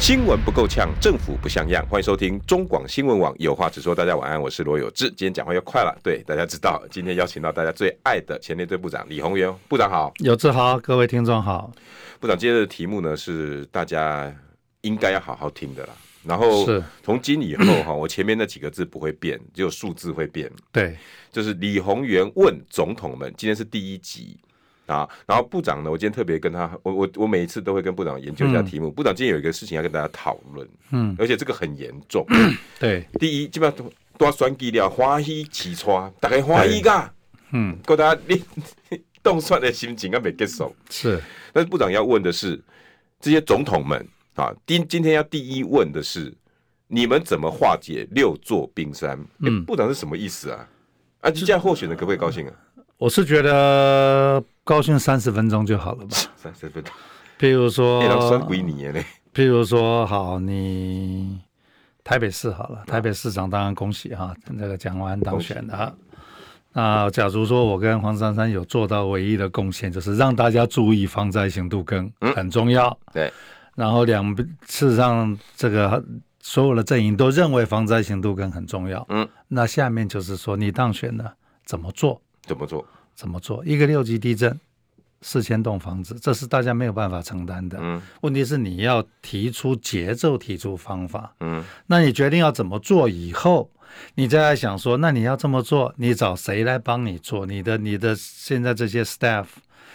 [0.00, 1.86] 新闻不够呛，政府不像样。
[1.86, 3.94] 欢迎收听中广新闻网有话直说。
[3.94, 5.08] 大家晚安，我是罗有志。
[5.10, 11.70] 今天讲话又快了，对大家知道，今天邀请到大家最爱的前列队部长李宏源部长好，有志好，各位听众好。
[12.18, 14.34] 部长今天的题目呢是大家
[14.80, 15.92] 应该要好好听的啦。
[16.24, 20.50] 然后是从今以后哈，我前面那几个字不会变，只有数字会变。
[20.72, 20.96] 对，
[21.30, 24.38] 就是李宏源问总统们，今天是第一集。
[24.90, 28.88] 啊，然后部长呢，我今天特别跟他，我我我每一次都会跟部长研究一下题目。
[28.88, 32.26] 嗯、部长今天有一个事情要跟大家讨论，嗯，而且这个很严重。
[32.80, 33.86] 对，第一基本上
[34.18, 37.08] 都要算计了，欢喜起床，大家欢喜噶，
[37.52, 38.42] 嗯，够大家你
[39.22, 40.74] 动算的心情啊没结束。
[40.88, 42.60] 是，但是部长要问的是，
[43.20, 44.04] 这些总统们
[44.34, 46.34] 啊，今今天要第一问的是，
[46.88, 49.16] 你们怎么化解六座冰山？
[49.38, 50.68] 嗯，部长是什么意思啊？
[51.20, 52.52] 啊，就这样候选人可不可以高兴啊？
[52.96, 56.16] 我是觉得高兴三十分钟就好了吧。
[56.36, 56.92] 三十分钟，
[57.38, 61.40] 譬如说，欸、譬如说，好，你
[62.04, 65.94] 台北市好了，台北市长当然恭喜哈，这个蒋万安当选了。
[66.72, 72.88] 那假如说我跟黄珊珊有做到唯一的贡献，就是让大家注意防灾行动更很重要。
[73.06, 73.32] 嗯、对，
[73.74, 76.04] 然后两事实上这个
[76.40, 79.04] 所有的阵营都认为防灾行动更很重要。
[79.08, 82.22] 嗯，那下面就是说你当选了怎么做？
[82.42, 82.86] 怎么做？
[83.14, 83.64] 怎么做？
[83.64, 84.58] 一个六级地震，
[85.20, 87.78] 四千栋房子，这是大家没有办法承担的。
[87.80, 91.34] 嗯，问题是你要提出节奏，提出方法。
[91.40, 93.70] 嗯，那你决定要怎么做以后，
[94.14, 97.44] 你再来想说，那你要这么做，你找谁来帮你做？
[97.46, 99.46] 你的你的现在这些 staff。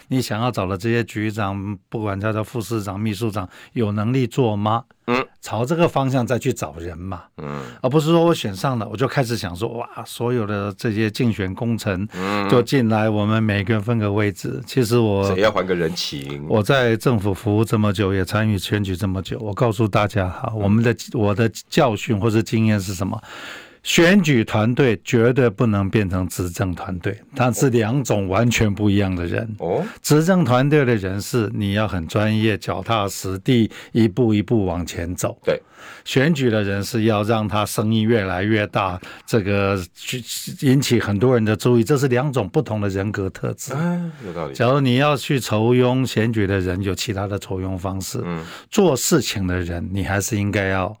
[0.08, 4.84] 你想要找的这些局长，不管叫做副市长、秘书长，有能力做吗？
[5.08, 7.22] 嗯，朝这个方向再去找人嘛。
[7.36, 14.60] 嗯，而不是说我选上了，我就开始想说，哇，所有的这些竞选工程，嗯，就进来，我们每个人分个位置。
[14.66, 16.44] 其实我谁要还个人情？
[16.48, 23.16] 我在政府服务这么久，也参与选举这么久，我告诉大家哈，我们的我的教训或者经验是什么？
[23.86, 29.48] 选举团队绝对不能变成执政团队，它是两种完全不一样的人。
[29.60, 35.38] 哦，执政团队的人是你要很专业、脚踏实地，一步一步往前走。
[35.44, 35.62] 对，
[36.04, 40.20] 选举的人是要让他声音越来越大，这个去
[40.62, 43.72] 引起很多人的注意，这是两种不同的人格特质。
[43.72, 44.54] 嗯，有道理。
[44.54, 48.20] 假如你要去筹庸选举的人，有其他的筹庸方式。
[48.24, 50.98] 嗯，做事情的人，你还是应该要。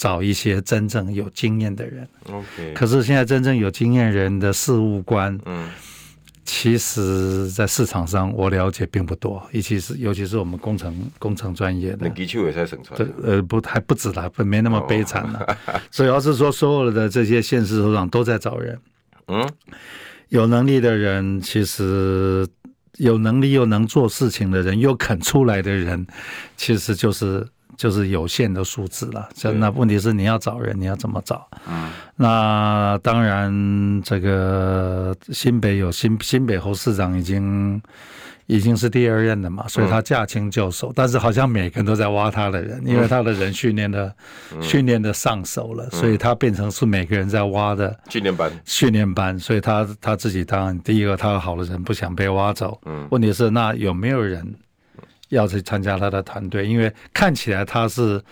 [0.00, 2.08] 找一些真正有经验的人。
[2.32, 5.68] OK，可是现在真正有经验人的事务官，嗯，
[6.42, 11.98] 其实，在市场上我了解并不多，尤其是尤其是我们工程工程专业的。
[12.00, 12.66] 那的确也在。
[13.22, 15.58] 呃，不，还不止了，没那么悲惨了。
[15.92, 18.80] 主要是说，所有的这些县市首长都在找人。
[19.28, 19.46] 嗯，
[20.30, 22.48] 有能力的人，其实
[22.96, 26.06] 有能力又能做事情的人，又肯出来的人，
[26.56, 27.46] 其实就是。
[27.80, 31.48] 就是有限的数字了，那问题是你要找人，你要怎么找？
[31.66, 37.80] 嗯，那当然，这个新北有新新北侯市长已经
[38.44, 40.92] 已经是第二任了嘛，所以他驾轻就熟。
[40.94, 44.14] 但是好像每个人都在挖他的人，因为他的人训练的
[44.60, 49.38] 训练的上手了，所以他变成是每个人在挖的训练班训练班。
[49.38, 52.78] 所以他他自己当然第一个，他好的人不想被挖走。
[52.84, 54.54] 嗯，问题是那有没有人？
[55.30, 58.22] 要去参加他的团队，因为看起来他是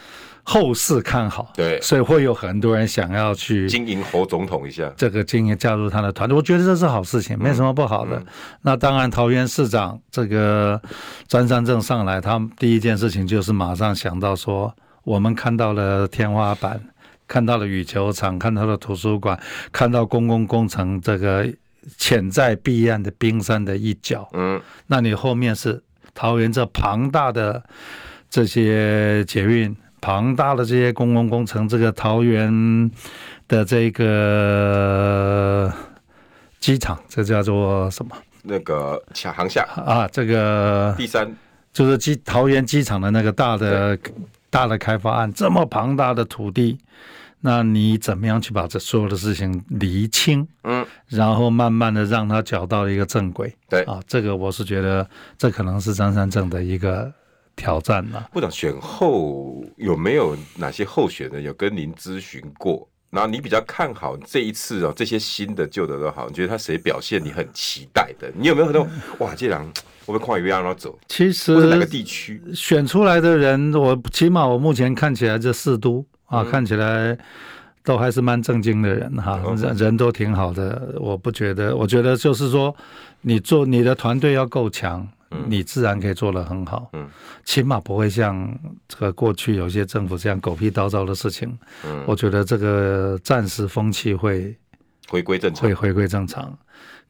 [0.43, 8.17] 后市看好，对，所以会有很多人想要去经营侯总统一下，这个经营加入他的团队，我觉得这是好事情，没什么不好的。
[8.17, 8.23] 嗯。
[8.23, 8.27] 嗯、
[8.63, 10.81] 那当然，桃园市长这个
[11.27, 16.81] 张善政上来，他第一件事情就是马上想到说，我们看到了天花板，
[17.27, 19.39] 看到了羽球场，看到了图书馆，
[19.71, 21.47] 看到公共工程这个
[21.99, 25.83] 潜在避案的冰山的一角，嗯，那你后面是。
[26.19, 27.63] 桃园这庞大的
[28.29, 32.91] 这些捷运，庞大的这些公共工程，这个桃园
[33.47, 35.73] 的这个
[36.59, 38.17] 机场，这叫做什么？
[38.43, 41.33] 那个抢航下啊，这个第三
[41.73, 43.97] 就是机桃园机场的那个大的
[44.51, 46.77] 大的开发案，这么庞大的土地。
[47.41, 50.47] 那你怎么样去把这所有的事情厘清？
[50.65, 53.55] 嗯，然后慢慢的让他找到一个正轨。
[53.69, 57.13] 对啊，这个我是觉得这可能是张三正的一个
[57.55, 58.29] 挑战了。
[58.33, 62.89] 部长选后有没有哪些候选人有跟您咨询过？
[63.11, 68.31] 然后你比较看好这一次哦，这些新的旧的都好，你觉得他谁表现你很期待的？
[68.37, 68.87] 你有没有很多
[69.25, 69.67] 哇，这两
[70.05, 70.99] 我被跨越让他走？
[71.09, 77.19] 其实哪个地区选出来的人，我起码我目前看起来这四都啊，嗯、看起来。
[77.85, 80.95] 都还是蛮正经的人哈，人人都挺好的。
[81.01, 82.75] 我不觉得，我觉得就是说，
[83.23, 85.09] 你做你的团队要够强，
[85.47, 86.91] 你自然可以做得很好。
[86.93, 87.09] 嗯，
[87.47, 88.55] 起码不会像
[88.87, 91.59] 这个过去有些政府这样狗屁叨叨的事情。
[91.87, 94.55] 嗯，我觉得这个暂时风气会
[95.09, 96.59] 回归正常，会回归正常。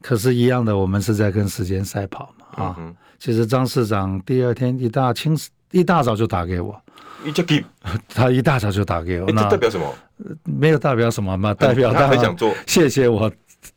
[0.01, 2.95] 可是，一样的，我们是在跟时间赛跑嘛啊。
[3.17, 5.35] 其实张市长第二天一大清
[5.71, 6.79] 一大早就打给我。
[8.07, 9.93] 他一大早就打给我，那代表什么？
[10.43, 12.53] 没有代表什么嘛，代表他很想做。
[12.65, 13.31] 谢谢我。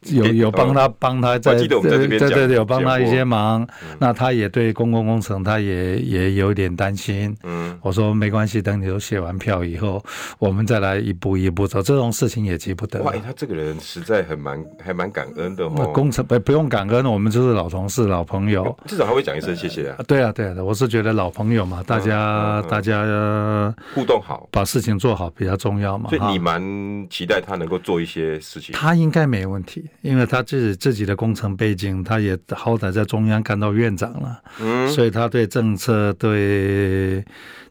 [0.07, 3.67] 有 有帮他帮他在对对对有帮他一些忙，
[3.99, 7.37] 那他也对公共工程他也也有点担心。
[7.43, 10.03] 嗯，我说没关系，等你都写完票以后，
[10.39, 11.83] 我们再来一步一步走。
[11.83, 13.03] 这种事情也急不得。
[13.03, 15.91] 哇，他这个人实在很蛮还蛮感恩的哦。
[15.93, 19.99] 工程不不用感恩，我们就是老同事老朋友，至少还会讲一声谢谢啊。
[20.07, 26.09] 对啊对啊，我是觉得老朋友嘛，大家大家互动好，把事情做好比较重要嘛。
[26.09, 26.63] 所以你蛮
[27.11, 28.75] 期待他能够做一些事情。
[28.75, 29.91] 他应该没问题。
[30.03, 37.25] 因为他自己自己的工程背景，他也好歹在中央干到院长了，嗯，所以他对政策、对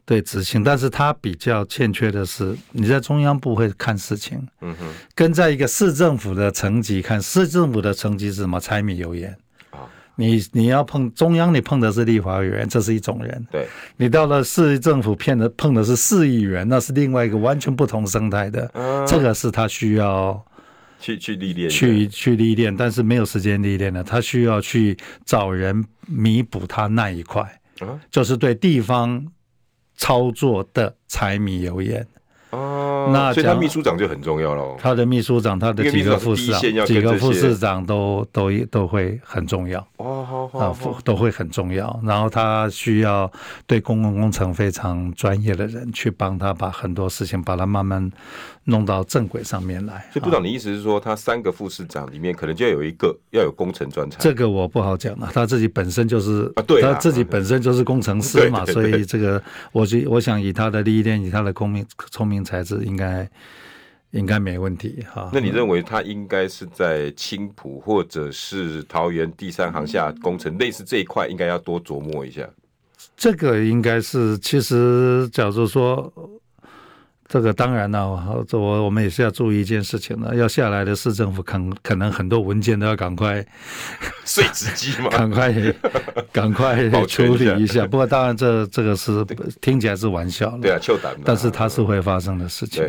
[0.04, 8.58] 对执行，但是他比较欠缺的是，你在中央部会看事情，嗯哼，跟在一个市政府的层级看，市政府的层级是什么？
[8.60, 9.36] 柴米油盐。
[9.70, 13.66] 啊，你你要碰中央，你碰的是立法委员，这是一种人，对，
[13.96, 18.70] 你到了市政府骗的碰的是市议员，那是另外一个完全不同生态的，
[19.06, 20.44] 这个是他需要。
[21.04, 24.04] 去去历练，去去历练，但是没有时间历练了。
[24.04, 27.42] 他需要去找人弥补他那一块，
[27.80, 29.26] 啊、就是对地方
[30.02, 32.04] 操作的柴米油盐。
[32.52, 34.76] 哦，那所以他秘书长就很重要了。
[34.78, 39.80] 他的秘书长，他的几个副市长，几个副市长都都都会很重要。
[39.96, 41.98] 哦，好好，啊，都会很重要。
[42.04, 43.30] 然后他需要
[43.66, 48.10] 对公共工程非常专业的人去帮他把很多事情把它慢慢
[48.64, 50.06] 弄到正轨上面来。
[50.12, 54.20] 所以部长，你意思是说，他三个副市长里面可能就要有一个要有工程专长？
[54.20, 62.41] 这个我不好讲了，他自己本身就是啊，对，他自己本身就是工程师嘛， 所以这个我觉我想以他的历练，以他的聪明聪明。
[62.44, 63.28] 材质应该
[64.10, 65.30] 应该没问题哈。
[65.32, 72.48] 那你认为它应该是在青浦或者是桃园第三航下工程类似这一块，应该要多琢磨一下。
[73.16, 76.12] 这个应该是，其实假如说。
[77.32, 78.06] 这个当然了，
[78.52, 83.42] 我我们也是要注意一件事情的，要下来的市政府可可能很多文件都要赶快
[84.26, 85.50] 碎纸机嘛，赶快
[86.30, 87.86] 赶快 处理一下。
[87.86, 89.24] 不过当然这这个是
[89.62, 90.78] 听起来是玩笑了，对啊，
[91.24, 92.84] 但是它是会发生的事情。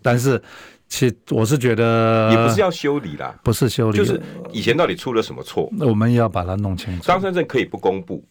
[0.00, 0.40] 但是
[0.88, 4.22] 其实我是觉得也不是要修理啦，不是修理，就是
[4.52, 7.02] 以前到底出了什么错，那我们要把它弄清楚。
[7.02, 8.24] 张三镇可以不公布，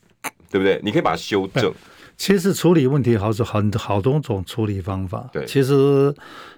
[0.49, 0.79] 对不对？
[0.81, 1.73] 你可以把它修正。
[2.19, 5.29] 其实处理问题好是很好多种处理方法。
[5.31, 6.13] 对，其实，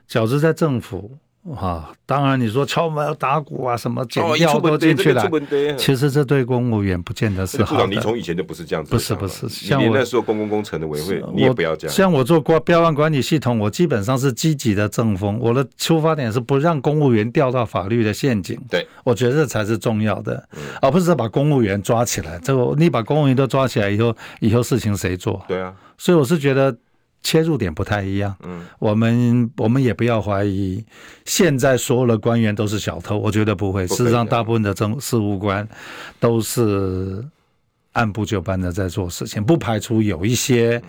[0.10, 1.20] 饺子在政府。
[1.56, 5.28] 啊，当然你说敲门打鼓啊，什么剪掉都进去了。
[5.76, 7.88] 其实这对公务员不见得是好的。
[7.88, 8.92] 你从以前就不是这样子。
[8.92, 11.96] 不是不是，像我那时候公共工程的委员会，你也不要这样。
[11.96, 15.40] 像我做标标案管理系统，我基本上是积极的正风。
[15.42, 18.56] 我的出发点是不让公务员掉到法律的陷阱。
[18.70, 20.48] 对，我觉得这才是重要的，
[20.80, 22.38] 而不是把公务员抓起来。
[22.44, 25.44] 这个你把公务员都抓起来以后，以后事情谁做？
[25.48, 25.74] 对啊。
[25.98, 26.78] 所以我是觉得。
[27.24, 30.84] 切入点不太一样，嗯，我们我们也不要怀疑，
[31.26, 33.88] 现在所有的官员都是小偷，我觉得不会。
[33.88, 35.68] 事实上，大部分的政事务官
[36.20, 37.24] 都是
[37.94, 40.82] 按部就班的在做事情，不排除有一些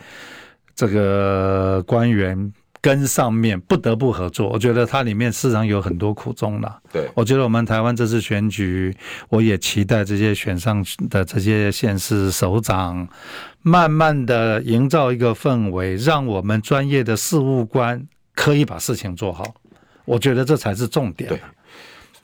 [0.75, 2.53] 这个官员。
[2.83, 6.81] 跟上面不得不合作，我觉得它里面市场有很多苦衷了。
[6.93, 8.93] 对，我觉得我们台湾这次选举，
[9.29, 13.07] 我也期待这些选上的这些县市首长，
[13.63, 19.55] 慢慢的营造一个氛围，让我们专业的事务官可以把事情做好。
[20.05, 21.41] 我觉得这才是重点。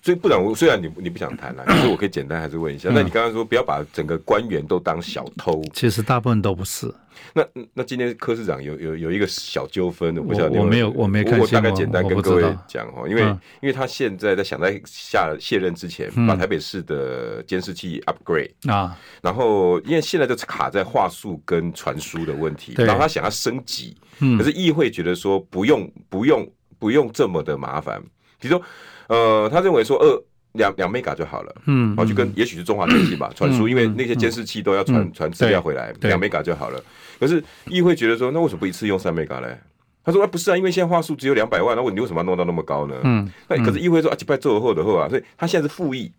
[0.03, 0.09] 对。
[0.09, 2.89] 所以部长，虽然你你不想谈了，可是我可以简单还是问一下。
[2.93, 6.93] 那你刚刚说不要把整个官员都当小偷，其实大部分都不是。
[7.35, 10.59] 那那今天柯市长有有有一个小纠纷，我不晓得。
[10.59, 11.39] 我没有，我没看。
[11.39, 13.23] 我大概简单跟各位讲哦，因为
[13.61, 23.97] 因为他现在在想在下卸任之前，把台北市的监视器 upgrade 啊，然后因为现在就卡在话术跟传输的问题，然后他想要升级，
[24.39, 28.01] 可是议会觉得说不用不用不用这么的麻烦，
[28.41, 28.65] 比如说。
[29.09, 30.23] 呃，他认为说二
[30.53, 36.81] 两两 mega 就好了，嗯，然后就跟也许是中华电信吧传输，因为那些监视器都要传传资料回来，两 mega 就好了。
[37.19, 39.59] 可是议会觉得说，那为什么不一次用三 mega 嘞？
[40.05, 46.11] 他说：“啊，不是啊，因为现在话术只有两百万，那我你为什么要弄到那么高呢？”嗯，那可是议会说啊，几百做后的后啊，所以他现在是复议，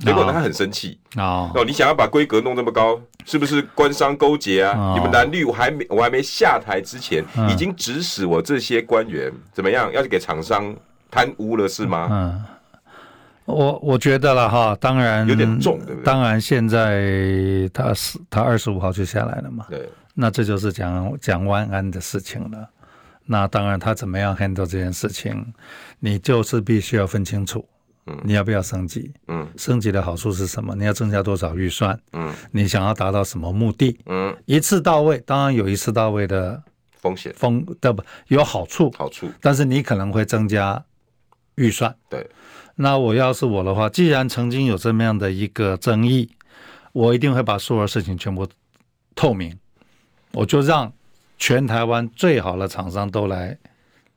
[0.00, 4.76] 结果呢他很生气哦，哦，你想要把规格弄那么高，是不是官商勾结啊？
[4.76, 10.76] 哦、你们蓝绿我还没我还没下台之前，嗯、已经指使我这些官员怎么样，要去给厂商
[11.10, 12.08] 贪污了是吗？
[12.10, 12.44] 嗯，
[13.44, 16.04] 我我觉得了哈，当然有点重，对不对？
[16.04, 22.68] 当然现在他是他二十五号就下来了嘛，对，那这就是讲讲万安的事情了。
[23.30, 25.52] 那当然，他怎么样 handle 这件事情，
[25.98, 27.62] 你就是必须要分清楚。
[28.06, 29.12] 嗯，你要不要升级？
[29.26, 30.74] 嗯，升级的好处是什么？
[30.74, 31.98] 你要增加多少预算？
[32.14, 33.98] 嗯，你想要达到什么目的？
[34.06, 36.62] 嗯，一次到位，当然有一次到位的
[36.96, 38.90] 风险，风的不有好处？
[38.96, 40.82] 好处，但是你可能会增加
[41.58, 41.94] 预算。
[42.08, 42.26] 对，
[42.76, 46.30] 那我要是我的话，既然曾经有这么样的一个争议，
[46.92, 48.48] 我一定会把所有事情全部
[49.14, 49.58] 透明，
[50.32, 50.90] 我就让。
[51.40, 53.56] 全台湾最好的厂商都来，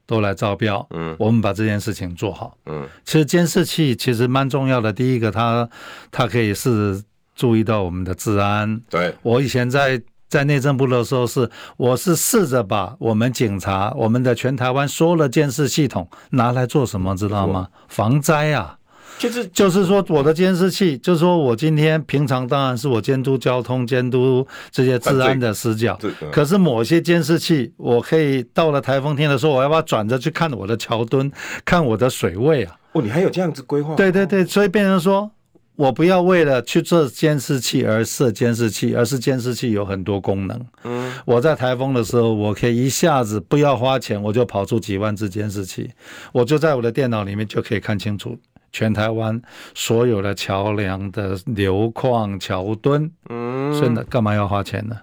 [0.08, 0.84] 都来招标。
[0.90, 2.58] 嗯，我们把这件事情做好。
[2.66, 4.92] 嗯，其实监视器其实蛮重要的。
[4.92, 5.70] 第一个，它
[6.10, 7.04] 它可以是
[7.36, 8.82] 注意到我们的治安。
[8.90, 17.68] 对，我以前在在内政部的时候是，我是试着把我们警察、我们的全台湾所有的监视系统拿来做什么，知道吗？
[17.90, 18.78] 防灾啊。
[19.20, 26.00] 就是就是说，我的监视器，就是说我今天平常当然是我监督交通、监督这些治安的死角。
[26.32, 31.30] 可是某些监视器，我可以到了台风天的时候，我要不要转着去看我的桥墩，
[31.66, 32.78] 看我的水位啊？
[32.94, 33.96] 哦，你还有这样子规划？
[33.96, 35.30] 对对对，所以变成说
[35.76, 40.66] 我不要为了去做监视器而设监视器，而是监视器有很多功能。
[40.84, 45.90] 嗯，我在台风的时候，我可以一下子不要花钱，我就跑出几万只监视器，
[46.32, 48.38] 我就在我的电脑里面就可以看清楚。
[48.74, 49.42] 全台湾
[49.74, 54.96] 所有的桥梁的流况、桥墩，嗯，真的，干嘛要花钱呢？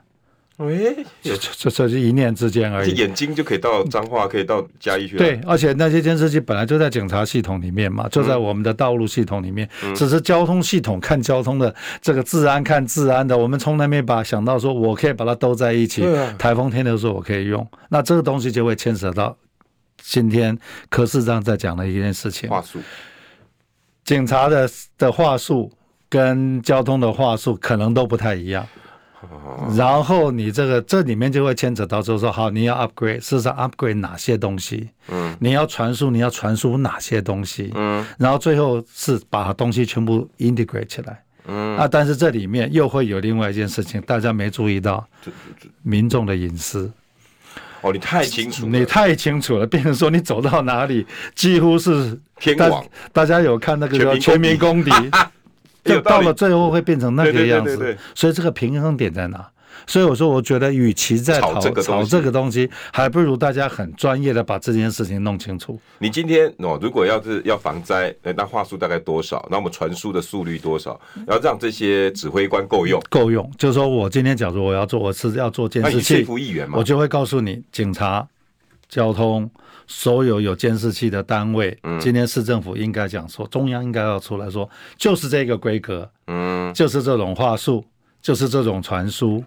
[0.58, 2.92] 喂，这这这是一念之间而已。
[2.94, 5.16] 眼睛就可以到彰化，可以到嘉义去。
[5.16, 9.68] 对，而且那些监视器本来就在警察系统里面嘛，就在我们的道路系统里面。
[9.94, 11.72] 只是交通系统看交通的，
[12.02, 16.04] 这个治安看治安的，我们从来没把想到说，我可以把它都在一起。
[16.36, 19.36] 台风天的时候我可以用，那这个东西就会牵扯到
[20.02, 22.50] 今天柯市长在讲的一件事情。
[22.50, 22.80] 话术。
[24.04, 25.70] 警察的的话术
[26.08, 28.66] 跟交通的话术可能都不太一样，
[29.76, 34.88] 然后你这个这里面就会牵扯到，就是说，好，你要 upgrade，事实上 upgrade 哪些东西？
[35.08, 37.72] 嗯，你要传输，你要传输哪些东西？
[37.74, 41.22] 嗯，然后最后是把东西全部 integrate 起来。
[41.46, 45.06] 嗯，啊，但是这里面又会有另外一件事情，大家没注意到，
[45.82, 46.90] 民众的隐私。
[47.80, 49.66] 哦，你太清楚，你太清楚了。
[49.66, 52.84] 变成说你走到哪里，几乎是天网。
[53.12, 54.90] 大家有看那个叫全民公敌，
[55.88, 57.96] 就到了最后会变成那个样子。
[58.14, 59.48] 所以这个平衡点在哪？
[59.86, 65.80] 所以我说，我觉得与其在吵这个吵这个东西，还不如大家很专业的把这件事情弄清楚。
[65.98, 69.46] 你今天哦，如果要是要防灾，那话术大概多少？
[69.50, 71.00] 那我们传输的速率多少？
[71.28, 73.48] 要让这些指挥官够用，够用。
[73.56, 76.26] 就是说我今天假如我要做，我是要做监视器，
[76.72, 78.26] 我就会告诉你，警察、
[78.88, 79.48] 交通
[79.88, 87.84] 所有有监视器的单位，今天市政府应该讲说，中央应该要出来说，就是这个规格，嗯，就是这种话术，
[88.22, 89.42] 就是这种传输。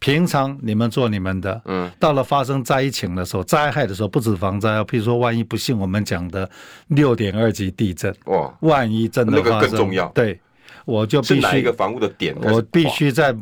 [0.00, 6.50] 平常你们做你们的，嗯，到了发生灾情的时候、灾害的时候，不止防灾啊，譬如说万一不幸我们讲的
[6.88, 10.38] 六点二级地震，哇，万一真的发生，那个更重要，对，
[10.84, 13.34] 我就必须哪一个房屋的点，我必须在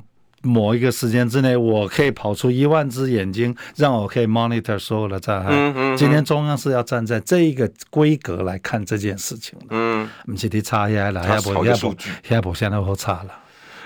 [0.43, 5.49] 某一个时间之内，我可以跑出一万只眼睛，让我可以 monitor 所有的灾害。
[5.51, 11.95] 嗯嗯，今天中央是要站在这一个规格来看这件事情的，嗯，我们今天差下来，要不要不，
[12.29, 13.39] 要不现在好差了。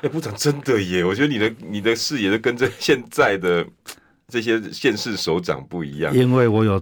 [0.02, 1.02] 哎，部长真的耶！
[1.02, 3.66] 我觉得你的你的视野都跟这现在的
[4.28, 6.14] 这些县市首长不一样。
[6.14, 6.78] 因为我有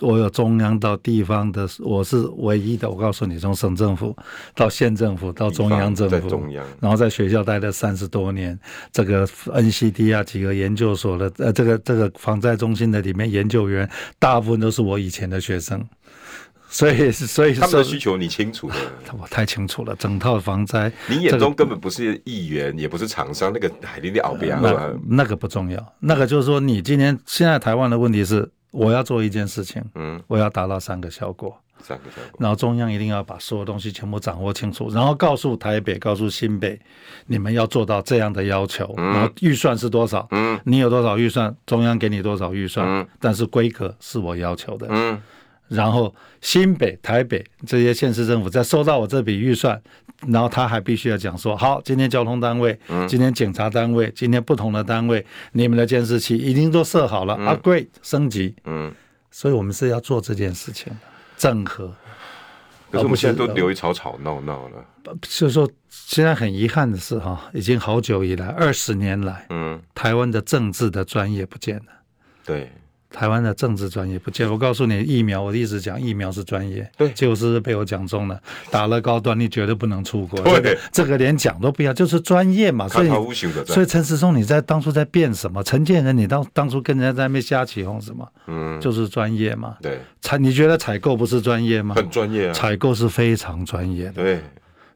[0.00, 2.88] 我有中央到地方的，我是唯一的。
[2.88, 4.16] 我告诉你，从省政府
[4.54, 8.58] 到县政府到中央政府，中央，然后在学校待了三十多年，
[8.92, 13.88] 这个 NCD 啊几个研究所的呃，这个这个防灾中心的里面研究员，
[14.18, 15.84] 大部分都是我以前的学生。
[16.70, 18.74] 所以，所以他们的需求你清楚的，
[19.18, 19.96] 我太清楚了。
[19.96, 25.94] 整套防灾，你眼中根本不是议员，也不是厂商，那个海林的奥比亚，那那个不重要。
[26.00, 32.38] 那个就是说，你今天现在台湾的问题是，我要做一件事情，嗯，我要达到三个效果，三个效果。
[32.38, 36.78] 然后中央一定要把所有东西全部掌握清楚，然后告诉台北，告诉新北，
[37.26, 38.92] 你们要做到这样的要求。
[38.96, 40.26] 然后预算是多少？
[40.30, 41.54] 嗯，你有多少预算？
[41.66, 42.86] 中央给你多少预算？
[42.86, 44.86] 嗯，但是规格是我要求的。
[44.90, 45.20] 嗯。
[45.68, 49.80] 然后新北、台北这些县市政府在收到我这笔预算，
[50.26, 58.92] 然后他还必须要讲说：好，今天交通单位，今天警察单位，今天不同的单位，你们的监视器已经都设好了，upgrade 升级，嗯，
[59.30, 60.92] 所以我们是要做这件事情，
[61.36, 61.94] 整合。
[62.90, 64.82] 可是我们现在都流于吵吵闹闹了。
[65.20, 71.84] 就是说，现在很遗憾的是，哈，已经好久以来，二十年来，嗯，台湾的政治的专业不见了。
[72.46, 72.72] 对。
[73.10, 78.38] 台湾的政治专业不见，我告诉你，疫苗我一直讲疫苗是专业，对，就是被我讲中了。
[78.70, 82.86] 打了高端，你绝对不能出国，对，这个、这个连讲都不要，就是专业嘛。
[82.88, 83.08] 所以，
[83.66, 85.62] 所以陈时中你在当初在变什么？
[85.64, 88.28] 陈建仁你当当初跟人家在那边瞎起哄什么？
[88.46, 89.76] 嗯，就是专业嘛。
[89.80, 91.94] 对，采你觉得采购不是专业吗？
[91.94, 94.12] 很专业啊，采购是非常专业的。
[94.12, 94.40] 对。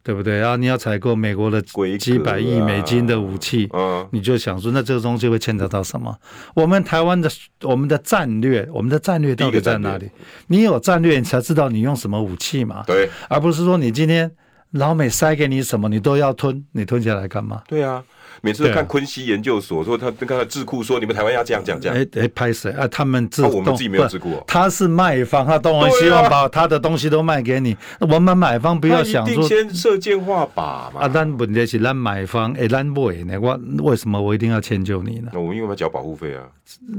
[0.03, 0.39] 对不对？
[0.39, 1.63] 然后你要采购美国的
[1.99, 6.17] 几百亿美金的武器，啊、你就想说，那这个东西会牵扯到什么？
[6.55, 7.31] 我们台湾的
[7.63, 10.11] 我们的战略，我们的战略到底在哪里？
[10.49, 12.83] 你有战略，你才知道你用什么武器嘛？
[12.87, 14.31] 对，而不是说你今天
[14.73, 17.63] 老美塞给你什么，你都要吞，你吞下来干嘛？
[17.69, 18.03] 对啊。
[18.45, 22.87] 每次都看昆西研究所说他跟他智库说，你们台湾要这样讲这样，哎哎拍谁啊？
[22.89, 27.73] 他们自、啊、我们自己没有智库、哦，他是卖方，他当然希望把他的东西都卖给你。
[27.73, 31.03] 啊、我们买方不要想说先射箭画靶嘛。
[31.03, 33.39] 啊，但问题是咱买方哎，咱不呢？
[33.41, 35.31] 我为什么我一定要迁就你呢？
[35.33, 36.43] 那我们因为要缴保护费啊。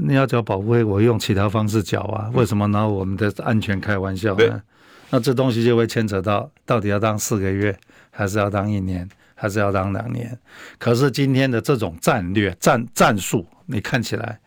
[0.00, 2.30] 你要缴保护费，我用其他方式缴啊。
[2.32, 4.62] 为什么拿我们的安全开玩笑呢？
[5.10, 7.76] 那这东西就会牵扯到，到底要当四个月，
[8.10, 9.08] 还是要当一年？
[9.36, 10.38] 还是要当两年，
[10.78, 14.38] 可是今天的这种战略战战术，你看起来，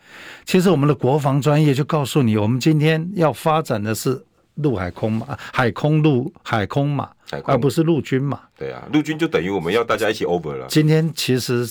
[0.46, 7.10] 其实我们的国防专业就告诉你，我们今天要发展的是陆海空嘛，海空陆海空嘛，
[7.44, 8.40] 而不是陆军嘛。
[8.58, 10.66] 对啊，陆军就等于我们要大家一起 over 了。
[10.70, 11.70] 今天其实，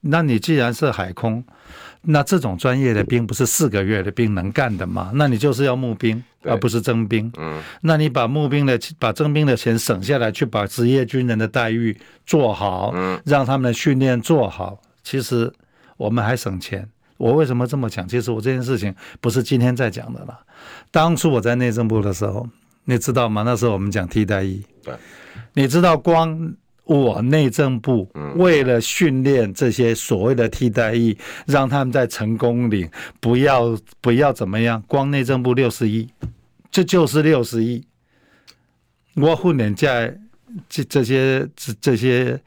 [0.00, 1.44] 那你既然是海空。
[2.02, 5.10] 那这种专业的兵不是四个月的兵能干的吗？
[5.14, 7.30] 那你就是要募兵，而不是征兵。
[7.36, 14.80] 嗯，那你把募兵的、把征兵的钱省下来，去把职业军人的待遇做好，嗯，让他们的训练做好。
[15.02, 15.52] 其实
[15.96, 16.88] 我们还省钱。
[17.16, 18.06] 我为什么这么讲？
[18.06, 20.38] 其实我这件事情不是今天在讲的了。
[20.92, 22.48] 当初我在内政部的时候，
[22.84, 23.42] 你知道吗？
[23.44, 24.64] 那时候我们讲替代役。
[24.84, 24.94] 对，
[25.52, 26.54] 你知道光。
[26.88, 31.14] 我内政部为了训练这些所谓的替代役，
[31.46, 36.08] 让他们在成功岭不要不要怎么样，光内政部六十亿，
[36.70, 37.84] 这就是六十亿。
[39.16, 40.18] 我训练在
[40.66, 42.40] 这这些这这些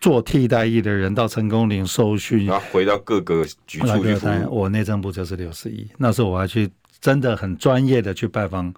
[0.00, 4.60] 做替代役的人到成功岭受训，然后回到各个局处去服务。
[4.60, 8.72] 我内政部就是六十亿，那时候我还去真的很专业的去拜访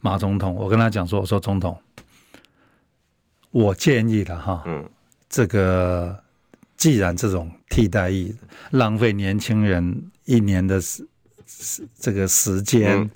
[0.00, 1.78] 马总统，我跟他讲说，我说总统。
[3.56, 4.86] 我建议了哈，嗯，
[5.30, 6.14] 这个
[6.76, 8.34] 既然这种替代役
[8.72, 11.02] 浪费年轻人一年的时
[11.98, 13.10] 这个时间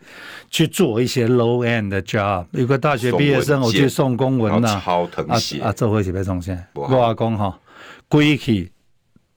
[0.48, 7.60] 去做一些 low end 的 job，有个大学毕业生我去送公文呐，抄謄写啊，这回去被送线，我阿公哈，
[8.08, 8.72] 归去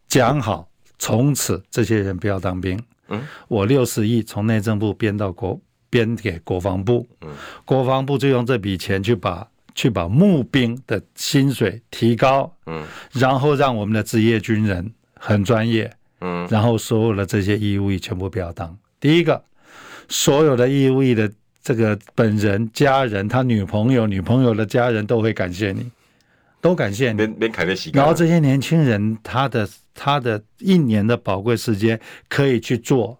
[0.07, 7.29] 讲好，从此这些人不要当兵，嗯，我六十亿从内政部编到国编给国防部，嗯，
[7.65, 9.45] 国防部就用这笔钱去把。
[9.75, 18.77] 去把募兵的薪水提高，嗯，然后让我们的职业军人很专业，嗯，然后所有的这些义务役全部不要当。
[18.99, 19.43] 第一个，
[20.07, 21.31] 所有的义务役的
[21.61, 25.89] 这个本人、家人、他女朋友、女朋友的家人都会感谢你，
[26.61, 27.27] 都感谢你。
[27.93, 33.19] 然后这些年轻人，他的他的一年的宝贵时间可以去做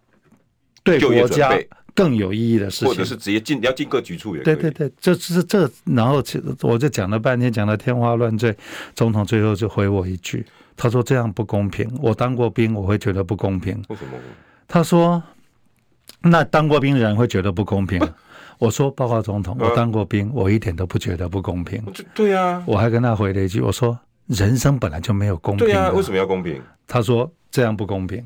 [0.84, 1.58] 对国家。
[1.96, 4.44] 更有意义的事情，或者是直接进要进各局处也。
[4.44, 6.24] 对对对，这是这，然后
[6.62, 8.56] 我就讲了半天，讲的天花乱坠。
[8.96, 11.88] 总统最后就回我一句，他说这样不公平。
[12.02, 13.76] 我当过兵，我会觉得不公平。
[13.90, 14.12] 为什么？
[14.68, 15.22] 他说，
[16.22, 18.00] 那当过兵的人会觉得不公平。
[18.60, 21.84] 我说，报告总统，我当过兵，我一点都不觉得不公平。
[22.14, 25.68] 对呀，我还跟他回了一句，我说，人生本来就没有公平。
[25.68, 26.62] 对呀，为什么要公平？
[26.88, 28.26] 他说这样不公平。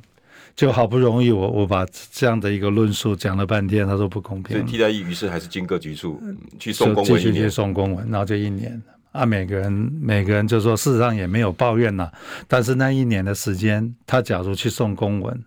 [0.57, 4.57] 就好不容易我我把这样的一个论述讲了半天，他说不公平。
[4.57, 6.19] 所以替代役于是还是经各局处
[6.57, 12.11] 去送公文，继续去送公文，然后就一年啊，每个人每个人就说事实上也没有抱怨呐，
[12.47, 15.43] 但是那一年的时间，他假如去送公文，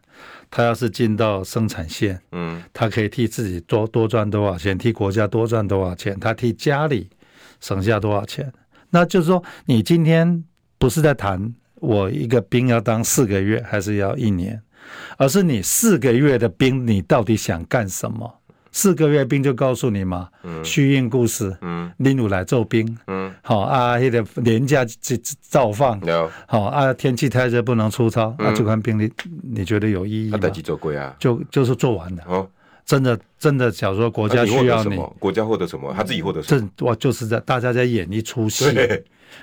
[0.49, 7.11] 他要是进到生产线，嗯，他可以替自己多多赚多少钱，替国家多赚多少钱，他替家里
[7.61, 8.53] 省下多少钱，
[8.91, 10.45] 那就是说你今天
[10.79, 14.63] 不是在谈我一个兵要当四个月还是要一年。
[15.17, 18.37] 而是你四个月的兵，你到底想干什么？
[18.73, 20.29] 四个月兵就告诉你嘛，
[20.63, 25.17] 虚应故事，嗯，领导来做兵，嗯，好啊，那个年假就
[25.49, 26.01] 照放，
[26.47, 29.13] 好啊，天气太热不能出操，那这款兵力
[29.43, 30.39] 你觉得有意义吗？
[31.19, 32.49] 就就是做完的，哦，
[32.87, 35.93] 真的真的，假如说国家需要你，国家获得什么？
[35.93, 36.71] 他自己获得什么？
[36.77, 38.67] 这我，就是在大家在演一出戏。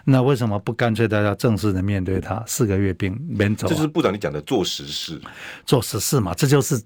[0.04, 2.44] 那为什么不干脆大家正式的面对他？
[2.46, 5.20] 四个月兵免走，啊，这就是部长你讲的做实事，
[5.66, 6.82] 做实事嘛，这就是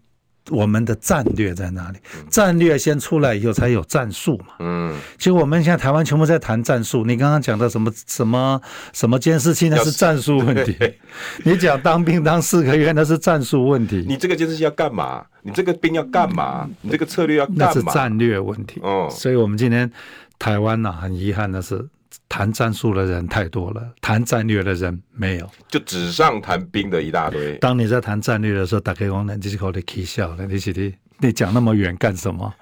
[0.49, 1.99] 我们的战略在哪里？
[2.29, 4.55] 战略先出来以后，才有战术嘛。
[4.59, 7.05] 嗯，其实我们现在台湾全部在谈战术。
[7.05, 8.59] 你刚刚讲的什么什么
[8.91, 10.75] 什么监视器，那是战术问题。
[11.45, 14.03] 你讲当兵当四个月，那是战术问题。
[14.07, 15.23] 你这个监视器要干嘛？
[15.43, 16.67] 你这个兵要干嘛？
[16.81, 17.65] 你这个策略要干嘛？
[17.67, 18.79] 那是战略问题。
[18.81, 19.91] 哦，所以我们今天
[20.39, 21.87] 台湾呢，很遗憾的是。
[22.31, 27.57] 谈战术的人太多了，谈战略的人没有，就纸上谈兵的一大堆。
[27.57, 30.47] 当你在谈战略的时候，打开光能，就是靠你起笑了。
[30.47, 32.53] 你是的，你讲那么远干什么？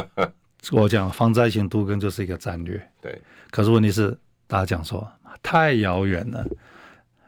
[0.72, 3.20] 我讲防灾型都根就是一个战略，对。
[3.50, 5.06] 可是问题是，大家讲说
[5.42, 6.46] 太遥远了，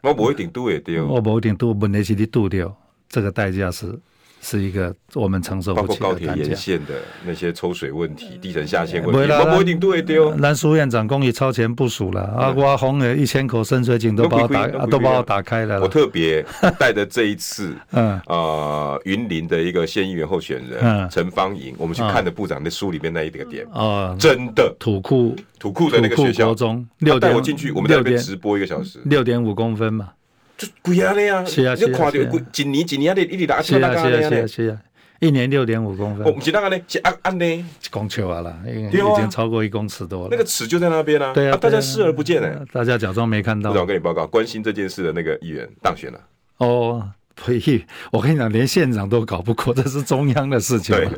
[0.02, 2.74] 我不一定都会丢，我不一定都，问题是你丢掉，
[3.10, 4.00] 这个代价是。
[4.44, 10.30] 是一个我们承受不起的，包括高铁沿线的那些抽水问题、地层下陷问题，我不一定都会丢。
[10.37, 15.80] 兰苏院长公益超前部署了，啊，我红了一千口深水井都把我打，都把我打开了。
[15.80, 16.44] 我特别
[16.78, 24.74] 带着这一次， 嗯，啊，云林的一个县议员候选人陈芳莹，我们去看的部长的书里面那一个点，啊，真的。
[24.78, 26.54] 土库土库的那个学校。
[26.54, 26.87] 中，
[27.20, 30.11] 带我进去，我们在那边直播一个小时，六点五公分嘛。
[30.56, 32.10] 就贵啊的呀，是啊，是啊，
[32.52, 34.78] 几年几年啊，你一直打，是啊，是啊，是啊，是啊，
[35.20, 36.24] 一年六点五公分。
[36.24, 40.28] 我不是那个呢，是按按呢，一公尺啊了，已经超过一公尺多了。
[40.30, 43.70] 那个尺就在那边啊，对啊，大家视而不见哎，大家假装没看到。
[43.72, 46.20] 部长跟你报告，关心这件事的那个议员当选了。
[46.58, 47.84] 哦，呸！
[48.12, 50.94] 我跟你讲，连县长都搞不过，这是中央的事情。
[50.94, 51.08] 对，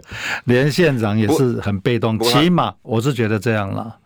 [0.45, 2.19] 连县长也是很被动。
[2.21, 3.99] 起码我是觉得这样了。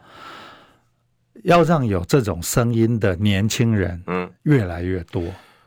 [1.45, 5.23] 要让有这种声音的年轻人，嗯，越来越多。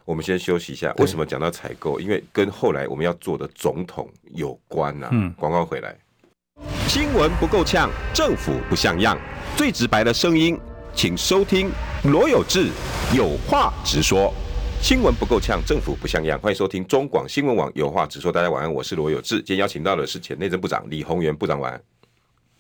[0.05, 0.93] 我们先休息一下。
[0.97, 1.99] 为什么讲到采购？
[1.99, 5.07] 因为跟后来我们要做的总统有关呐。
[5.11, 5.95] 嗯，广告回来。
[6.87, 9.17] 新闻不够呛，政府不像样，
[9.55, 10.59] 最直白的声音，
[10.93, 11.71] 请收听
[12.03, 12.69] 罗有志
[13.15, 14.33] 有话直说。
[14.81, 18.29] 新闻不够呛，政府不像样，欢迎收听中广新闻网有话直说。
[18.29, 19.37] 大家晚安，我是罗有志。
[19.37, 21.81] 今天邀请到的是前内政部长李鸿源部长，晚安。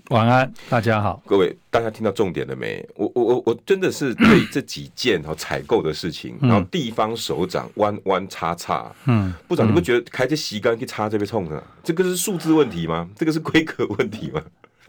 [0.09, 2.85] 晚安，大家好，各位，大家听到重点了没？
[2.95, 11.63] 我我我我真的是 对这几件哈采购的事情，嗯、然后地方首长弯弯叉叉，嗯，部长，你不觉得开这洗干去插这边冲的？
[11.83, 13.09] 这个是数字问题吗？
[13.15, 14.41] 这个是规格问题吗？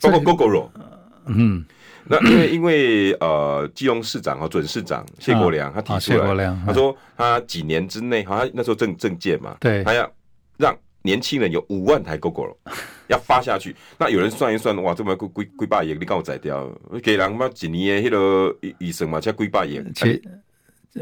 [0.02, 0.68] 包括 Gogoro，
[1.26, 1.64] 嗯，
[2.06, 10.10] 那因为因为呃，基隆市长和准市长谢国良他提出来，他说他几年之内，好像那时候政政见嘛，对，他要
[10.56, 10.76] 让。
[11.04, 12.56] 年轻人有五万台 Gogoro
[13.08, 16.66] 要发下去，那有人算一算，哇，这么贵贵贵百亿，你刚我宰掉，
[17.02, 19.82] 给人嘛几年迄个医生嘛才贵百亿。
[19.94, 20.22] 其实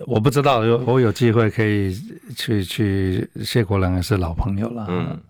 [0.06, 1.94] 我不知道，有我有机会可以
[2.36, 5.20] 去去谢国良也是老朋友了，嗯，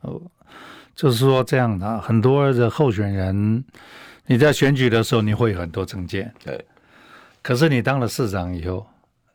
[0.96, 3.62] 就是说这样的，很多的候选人，
[4.26, 6.64] 你在选举的时候你会有很多政见，对，
[7.42, 8.86] 可是你当了市长以后。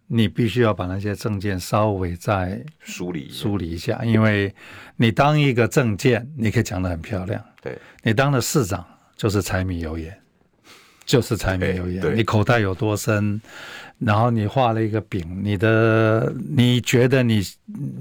[0.08, 4.54] 你必须要把那些证件稍微再梳理梳理一下，因为
[4.96, 7.44] 你当一个证件，你可以讲得很漂亮。
[7.62, 10.18] 对，你当了市长就是柴米油盐，
[11.06, 12.16] 就是柴米油盐。
[12.16, 13.42] 你口袋有多深，
[14.00, 17.44] 然后你画了一个饼，你的你觉得你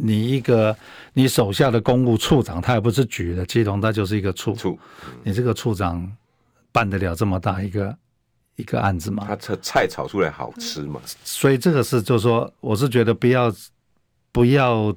[0.01, 0.77] 你一个
[1.13, 4.55] 你手下的公务处长，他也不是局的，基隆他就是一个处。
[4.55, 4.79] 处，
[5.25, 6.09] 你这个处长
[6.71, 7.97] 办得了这么大一个？
[8.57, 13.53] 一个案子嘛，他这菜炒出来好吃嘛，所以这个是就是说，我是觉得不要
[14.33, 14.95] 不要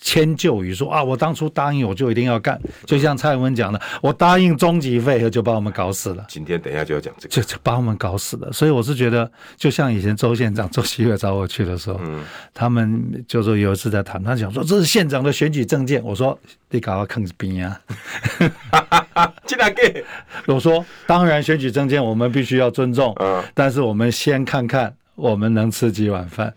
[0.00, 6.24] 迁就于说啊，我当初答应我就一定要干，就像蔡英文讲的，我答应中级费就把我们搞死了。
[6.26, 8.50] 今天等一下就要讲这个，就就把我们搞死了。
[8.50, 16.38] 所以我是觉得，就像以前周县长周锡玮找我去的时候，嗯，他们就说有一次在谈，他讲说这是县长的选举证件，我说
[16.70, 17.80] 你搞到坑边啊。
[19.44, 20.04] 进来给
[20.46, 26.52] 我说，当然选举证件我们必须要尊重，嗯，但是我们先看看我们能吃几碗饭，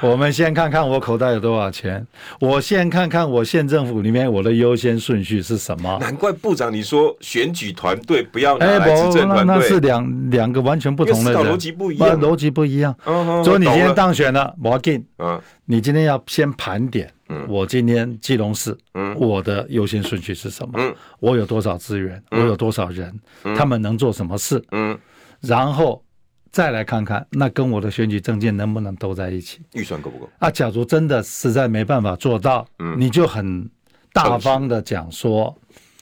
[0.00, 2.04] 我们先看看我口袋有多少钱，
[2.40, 5.98] 我先看看我县政府里面我的优先顺序是什么。
[6.00, 12.96] 难怪部长你说选举团队不要拿来执政团队，那是两两个完全不同的人，逻辑不一样，逻辑不一样。
[13.44, 17.12] 所以你今天当选了，我要进，嗯，你今天要先盘点。
[17.30, 20.72] 嗯，我今天基隆市，嗯，我的优先顺序是什么？
[20.78, 22.22] 嗯，我有多少资源？
[22.30, 23.14] 我有多少人？
[23.54, 24.64] 他们能做什么事？
[24.72, 24.98] 嗯，
[25.42, 26.02] 然后
[26.50, 29.60] 再来看看，那跟我的选举证件能不能都在一起？
[29.74, 30.28] 预算够不够？
[30.38, 33.68] 啊，假如真的实在没办法做到，嗯，你就很
[34.12, 35.56] 大方的讲说，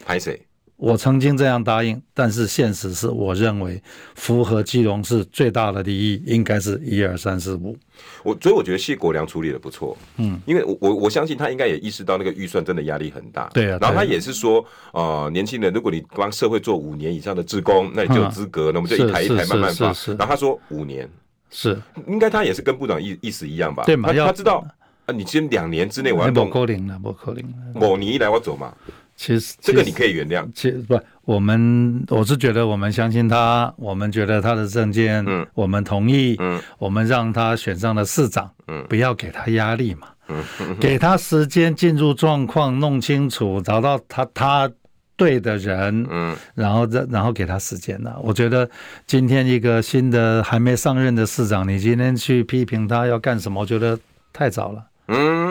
[0.05, 0.41] 拍谁？
[0.77, 3.83] 我曾经这样答应，但是现实是，我认为
[4.15, 7.75] 符合基隆市最大的利益，应该是一二三四五。
[8.23, 13.79] 我所以我觉得谢国良处理的不错，嗯，因为我我我相信他应该也意识到那个预算真的压力很大，对啊。
[13.81, 14.62] 然后他也是说，
[14.93, 19.87] 呃，年轻人，如果你帮社会做五年以上的志工，那你就有资格，那我们就一台一台慢慢发。
[20.09, 21.09] 然后他说五年
[21.51, 23.85] 是，应该他也是跟部长意意思一样吧？
[23.87, 24.12] 对嘛？
[24.12, 24.62] 他他知道
[25.07, 27.43] 啊，你今两年之内我要动，不可能了，不可能
[27.81, 27.89] 了。
[27.89, 28.75] 五年一来我走嘛。
[29.17, 30.47] 其实这个你可以原谅。
[30.55, 40.45] 其实不，我们我是觉得我们相信他，我们觉得他的证件，嗯，我们同意，嗯，我们让他选上了市长，嗯，不要给他压力嘛，嗯，
[40.79, 44.71] 给他时间进入状况，弄清楚，找到他他
[45.17, 48.19] 对的人，嗯，然后再然后给他时间了。
[48.23, 48.69] 我觉得
[49.07, 53.61] 今天一个新的还没上任的市长，你今天去批评他要干什么？
[53.63, 53.99] 我觉得
[54.31, 55.46] 太早了，嗯。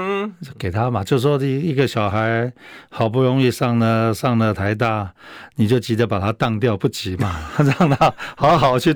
[0.57, 2.51] 给他嘛，就说一一个小孩
[2.89, 5.13] 好不容易上了上了台大，
[5.55, 8.95] 你就急着把他当掉不急嘛， 让他好好去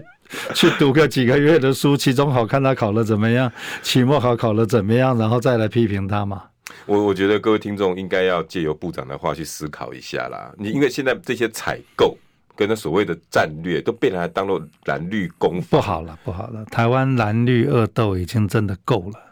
[0.54, 6.44] 去读个几个月的书，期中考看他考了怎么样，期末考考了怎么样，然后再来批评他嘛。
[6.86, 10.52] 我我觉得各位听众应该要借由部长的话去思考一下啦。
[10.58, 12.18] 你因为现在这些采购
[12.56, 19.29] 跟那所谓的战略都被人家当做蓝绿攻不好了，不好了，台湾蓝绿恶斗已经真的够了。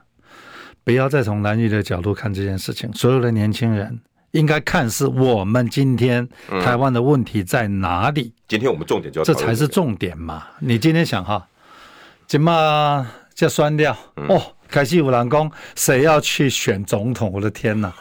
[0.88, 4.00] 不要再从蓝绿的角度看这件事情，所有的年轻人
[4.32, 6.26] 应该看是我们今天
[6.63, 8.32] 台湾的问题在哪里。
[8.47, 10.47] 今天我们重点就要这才是重点嘛。
[10.62, 11.45] 你今天想哈，
[12.26, 13.91] 怎么叫酸掉
[14.30, 14.41] 哦？
[14.69, 17.30] 开始有人讲谁要去选总统？
[17.34, 17.93] 我的天哪！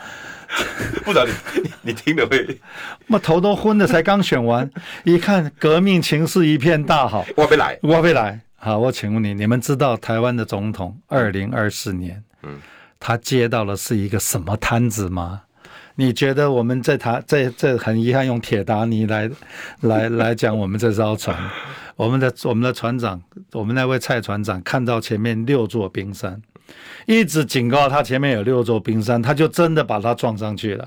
[1.04, 2.56] 部长，你你听了没？
[3.08, 4.70] 我头都昏了，才刚选完，
[5.02, 7.26] 一看革命情势一片大好。
[7.34, 8.40] 我没来，我没来。
[8.54, 12.22] 好，我请问你，你们知道台湾的总统二零二四年？
[12.44, 12.60] 嗯。
[12.98, 15.42] 他接到的是一个什么摊子吗？
[15.98, 19.30] 你觉得我们在台这这很遗憾用铁达尼来
[19.80, 21.34] 来来讲我们这艘船，
[21.96, 26.42] 我们的我们的船长，我们那位蔡船长看到前面六座冰山，
[27.06, 30.86] 一直警告他前面有六座冰山，他就真的把他撞上去了。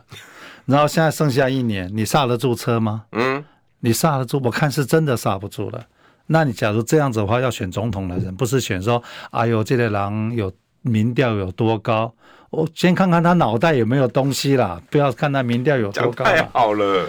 [0.66, 3.06] 然后现在剩下一年，你刹得住车吗？
[3.14, 3.44] 嗯，
[3.80, 4.40] 你刹得住？
[4.44, 5.84] 我看是真的刹不住了。
[6.28, 10.54] 那你假如这样子的话，要选总统的人，不是选说，哎呦，这个狼有。
[10.82, 12.14] 民调有多高？
[12.50, 16.26] 我先看看他脑袋有没有东西啦，不要看他民调有多高。
[16.26, 17.08] 太好了，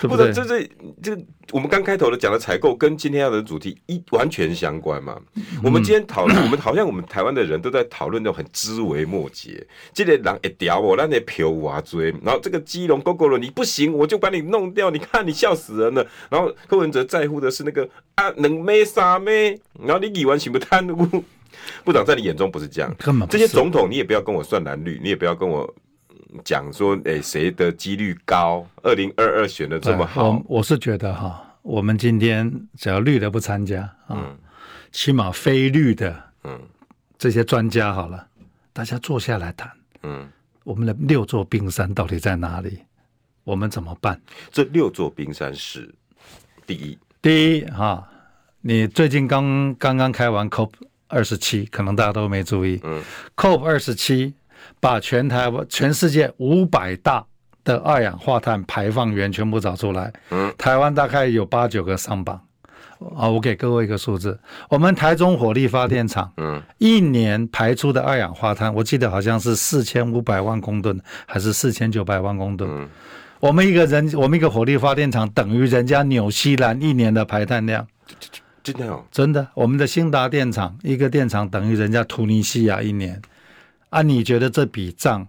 [0.00, 0.32] 对不对？
[0.32, 0.68] 这这
[1.00, 1.16] 这，
[1.52, 5.16] 我们刚开头的讲的采购跟今天要的主题一完全相关嘛。
[5.36, 9.64] 嗯、我们今天讨论，我们好像我们台湾的人都在讨论那种很枝微末节。
[9.94, 14.90] 这个人一屌我，那你票我追，然后这个基隆 GO GO 了，你不行，我就把你弄掉。
[14.90, 16.04] 你看你笑死人了。
[16.28, 19.56] 然后柯文哲在乎的是那个啊，能咩啥咩？
[19.80, 21.22] 然后你议员是不贪污？
[21.84, 25.68] 部长在你眼中不是这样，根本这些总统你也不要跟我算蓝绿，你也不要跟我
[26.44, 28.66] 讲说，哎，谁的几率高？
[28.82, 34.38] 二零二二选的这么好，我我是觉得哈，我们今天只要绿的不参加啊，嗯、
[34.92, 36.60] 起码非绿的，嗯，
[37.16, 38.26] 这些专家好了，
[38.72, 39.70] 大家坐下来谈，
[40.02, 40.28] 嗯，
[40.64, 42.78] 我们的六座冰山到底在哪里？
[43.44, 44.20] 我们怎么办？
[44.52, 45.92] 这六座冰山是
[46.66, 48.06] 第一，第一哈，
[48.60, 50.70] 你最近刚刚刚开完 COP。
[51.08, 52.80] 二十七，可能大家都没注意。
[52.84, 53.02] 嗯
[53.36, 54.34] ，COP 二十七
[54.78, 57.24] 把全台湾、全世界五百大
[57.64, 60.12] 的二氧化碳排放源全部找出来。
[60.30, 62.40] 嗯，台湾大概有八九个上榜。
[63.16, 64.36] 啊，我给各位一个数字，
[64.68, 72.68] 我们台中火力发电厂，嗯，一年排出的二氧化碳，我记得好像是四千五百万公吨，还是四千九百万公吨。
[72.68, 72.88] 嗯，
[73.38, 77.86] 我们一个人，我们一个火力发电厂等于人家纽西兰一年的排碳量。
[78.72, 83.20] 真的哦，真的，我们的兴达电厂一个电厂等于人家突尼西亚一年，
[83.90, 85.26] 啊，你觉得这笔账？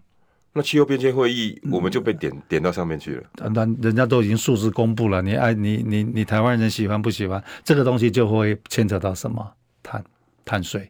[0.52, 3.24] 那气候变迁会议我们就被点、嗯、点到上面去了。
[3.54, 10.04] 那人家都已经数字公布了，你爱你你你台湾人喜欢不喜欢这个东西，就会牵扯到什么碳
[10.44, 10.90] 碳税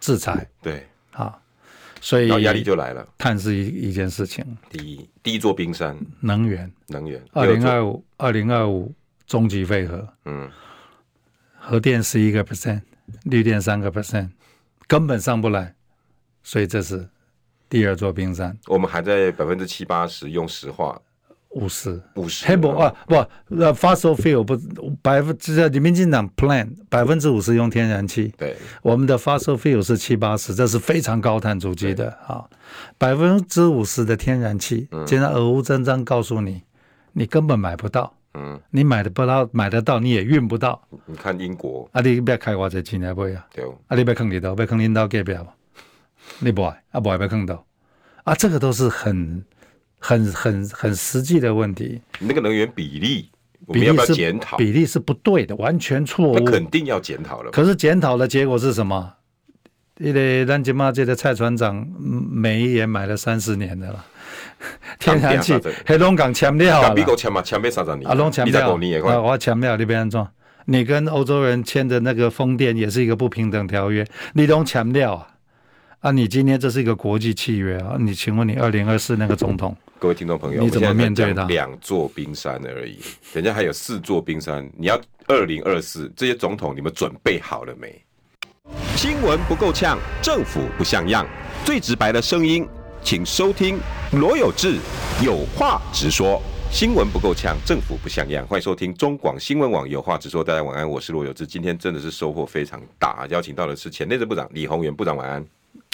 [0.00, 0.48] 制裁。
[0.62, 1.40] 对，好，
[2.00, 3.06] 所以压力就来了。
[3.18, 4.44] 碳是一一件事情。
[4.70, 7.22] 第一，第一座冰山，能源，能源。
[7.32, 8.92] 二零二五，二零二五，
[9.26, 10.08] 终极废核。
[10.24, 10.50] 嗯。
[11.70, 12.80] 核电十一个 percent，
[13.22, 14.30] 绿电三个 percent，
[14.88, 15.72] 根本上不来，
[16.42, 17.08] 所以这是
[17.68, 18.58] 第二座冰山。
[18.66, 21.00] 我们还在百分之七八十用石化，
[21.50, 22.44] 五十五十。
[22.44, 24.58] 黑不啊不呃，fossil fuel 不
[25.00, 28.34] 百分之民进党 plan 百分之五十用天然气。
[28.36, 32.44] 对，我们的 fossil fuel 是七八十，这是非常高碳足迹的啊。
[32.98, 36.64] 百分之五十的天然气，现在俄乌战争告诉你，
[37.12, 38.16] 你根本买不到。
[38.34, 40.80] 嗯，你买的不到，买得到你也运不到。
[41.06, 43.46] 你看英国，啊，你不要开我这钱来买啊？
[43.52, 45.46] 对，啊，你不要坑里头，不要坑领导隔壁吧？
[46.38, 47.66] 你不爱，啊不爱不要坑到，
[48.24, 49.44] 啊，这个都是很、
[49.98, 52.00] 很、很、很实际的问题。
[52.20, 53.28] 那个能源比例，
[53.66, 54.56] 我们要不要检讨？
[54.56, 56.38] 比例是不对的，完全错误。
[56.38, 57.50] 那肯定要检讨了。
[57.50, 59.14] 可是检讨的结果是什么？
[59.98, 64.06] 因为咱今嘛这个蔡船长，每一年买了三十年的了。
[64.98, 70.26] 天然气，黑龙江签了啊，美国签嘛，签没三十年，啊，拢签了，我签了，你别安怎？
[70.66, 75.26] 你跟欧洲人签的那个风电也是一个不平等条约，你拢签了啊？
[76.00, 81.44] 啊，你今天这是一个国际契约啊，你请问你二零二四那个总统， 各位听众朋友，你怎么面对他？
[81.44, 82.98] 两座冰山而已，
[83.32, 88.00] 人家还有四座冰山，你要二零二四这些总统，你们准备好了没？
[88.96, 91.26] 新闻不够呛，政府不像样，
[91.64, 92.66] 最直白的声音，
[93.02, 93.78] 请收听
[94.12, 94.76] 罗有志
[95.24, 96.40] 有话直说。
[96.70, 98.46] 新闻不够呛，政府不像样。
[98.46, 100.44] 欢迎收听中广新闻网有话直说。
[100.44, 101.44] 大家晚安，我是罗有志。
[101.44, 105.44] 今天真的是收获非常大，邀请到的是前内政部长李鸿源部长，晚安。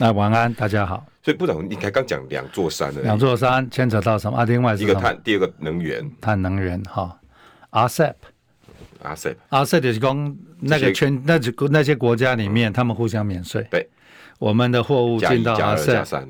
[0.00, 1.02] 啊，晚安，大家好。
[1.22, 3.00] 所以部长，你才刚讲两座山呢？
[3.02, 4.36] 两座山牵扯到什么？
[4.36, 7.18] 啊，另外是一个碳，第二个能源，碳能源哈。
[7.70, 13.66] RCEP，RCEP，RCEP 就是讲那个圈那几那些国家里面，他们互相免税。
[13.70, 13.88] 对，
[14.38, 16.26] 我们的货物进到 RCEP，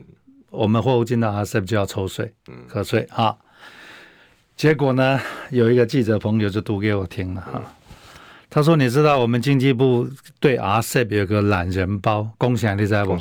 [0.57, 3.37] 我们货物进到 RCEP 就要抽税，嗯，课税啊。
[4.57, 7.63] 结果呢，有一个记者朋友就读给我听了哈，
[8.49, 10.09] 他说：“你知道我们经济部
[10.41, 13.19] 对 RCEP 有个懒人包，共享你知道不？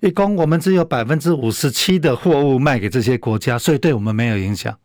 [0.00, 4.76] 一共我们只有百分之五十七的货物卖给这些国家，所以对我们没有影响。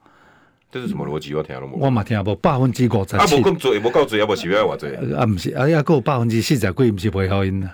[0.72, 1.36] 这是什么逻辑？
[1.36, 3.18] 我听了我嘛听不，百分之五十七。
[3.18, 4.88] 啊，不够多，不够多，要不是要我多？
[5.18, 7.70] 啊，不是，啊，要够百分之四十几，不是不会好因的。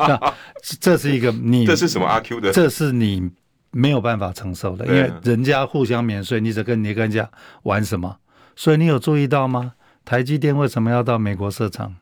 [0.80, 2.50] 这是一个你，这是什么阿 Q 的？
[2.50, 3.30] 这是你。”
[3.72, 7.28] 没有办法承受的，因为人家互相免税，你只跟你跟人家
[7.64, 8.16] 玩什么？
[8.54, 9.72] 所以你有注意到吗？
[10.04, 11.96] 台积电为什么要到美国设厂？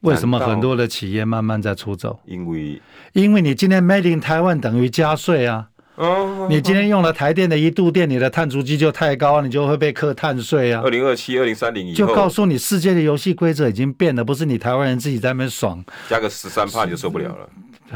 [0.00, 2.18] 为什么很多的企业慢慢在出走？
[2.24, 5.68] 因为因为你今天 Made in 台湾等于加税啊！
[5.94, 10.82] 哦，你今天用了台电的一度电，你的碳足迹就太高，你就会被课碳税啊！
[10.82, 17.48] 二零二七、二零三零就告诉你世界的游戏规则已经变了，不是你台湾人自己在那边爽，加个十三帕你就受不了了，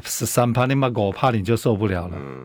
[0.05, 2.17] 十三帕你妈五趴你就受不了了。
[2.17, 2.45] 嗯。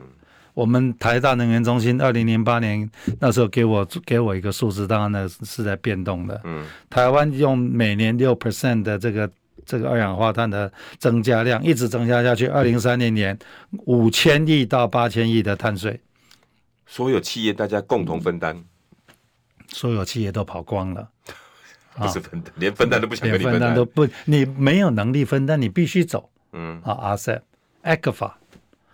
[0.53, 6.39] 我们台大能源中心二零零八年那时候给我给我一个数字，当然呢是在变动的。
[6.43, 9.29] 嗯，台湾用每年六 percent 的这个
[9.65, 13.37] 这个二氧化碳的增加量一直增加下去，二零三零年
[13.85, 15.99] 五千亿到八千亿的碳税，
[16.85, 18.61] 所有企业大家共同分担，
[19.69, 21.07] 所有企业都跑光了，
[21.95, 26.29] 不是分担，连分担都不想跟你分担，连分担都不，你没有能力分担，你必须走。
[26.53, 28.31] 嗯，啊，RCEP，ECFA。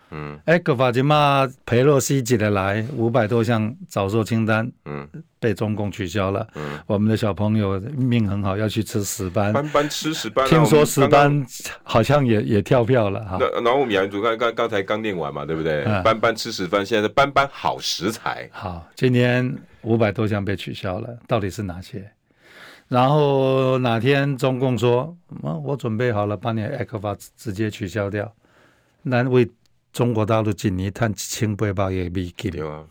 [0.10, 5.06] 嗯，哎，个法金嘛，佩洛西挤的来五百多项早收清单，嗯，
[5.38, 6.48] 被中共取消了。
[6.56, 9.52] 嗯，我们的小朋友命很好，要去吃石斑。
[9.52, 11.46] 斑斑吃石斑，听说石斑
[11.84, 13.38] 好像也也跳票了哈。
[13.56, 15.84] 然后我们杨主刚刚刚才刚念完嘛，对不对？
[16.04, 18.50] 斑斑吃石斑，现在是斑斑好食材。
[18.54, 22.10] 好，今年五百多项被取消了，到底是哪些？
[22.88, 28.34] 然后哪天中共说，嗯，我准备好了，把你的 ECFA 直接取消掉，
[29.02, 29.46] 难为。
[29.93, 32.88] 中国大陆今年碳清背包也没给了，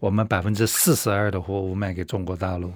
[0.00, 2.72] 我们百分之四十二的货物卖给中国大陆，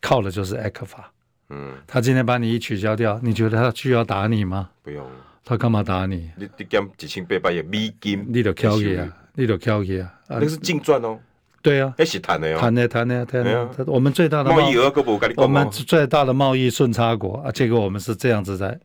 [0.00, 1.04] 靠的就是 ECFA。
[1.50, 4.70] 嗯，他今天把你一取消掉，你觉得他需要打你吗？
[4.82, 5.06] 不用，
[5.44, 6.28] 他干嘛打你？
[6.36, 11.16] 你你减一千八百也美金，你都挑去啊，你都挑去啊，那是净赚哦。
[11.62, 13.68] 对啊，那是谈的哟，谈的谈的谈的。
[13.86, 14.92] 我们最大的贸易额，
[15.36, 18.78] 我们最大的贸易顺差国啊，结果我们是这样子在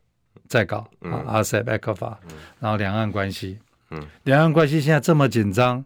[0.52, 2.14] 在搞啊，RCEP、ECFA，
[2.60, 3.58] 然后两岸关系。
[3.90, 5.82] 嗯，两岸关系现在这么紧张，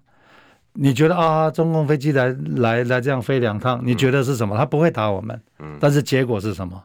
[0.73, 4.57] 你觉得啊，中共飞机来来来这样飞两趟，你觉得是什么？
[4.57, 6.83] 他不会打我们，嗯，但是结果是什么？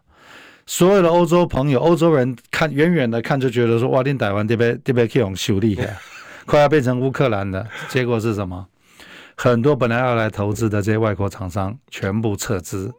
[0.67, 5.75] 所有的欧洲朋友、欧洲人看远远的看就觉得说，哇，你台湾这边这边可以用修理，
[6.45, 7.67] 快要变成乌克兰的。
[7.89, 8.67] 结果是什么？
[9.37, 12.93] 很多本来要来投资的这些外国厂商全部撤资。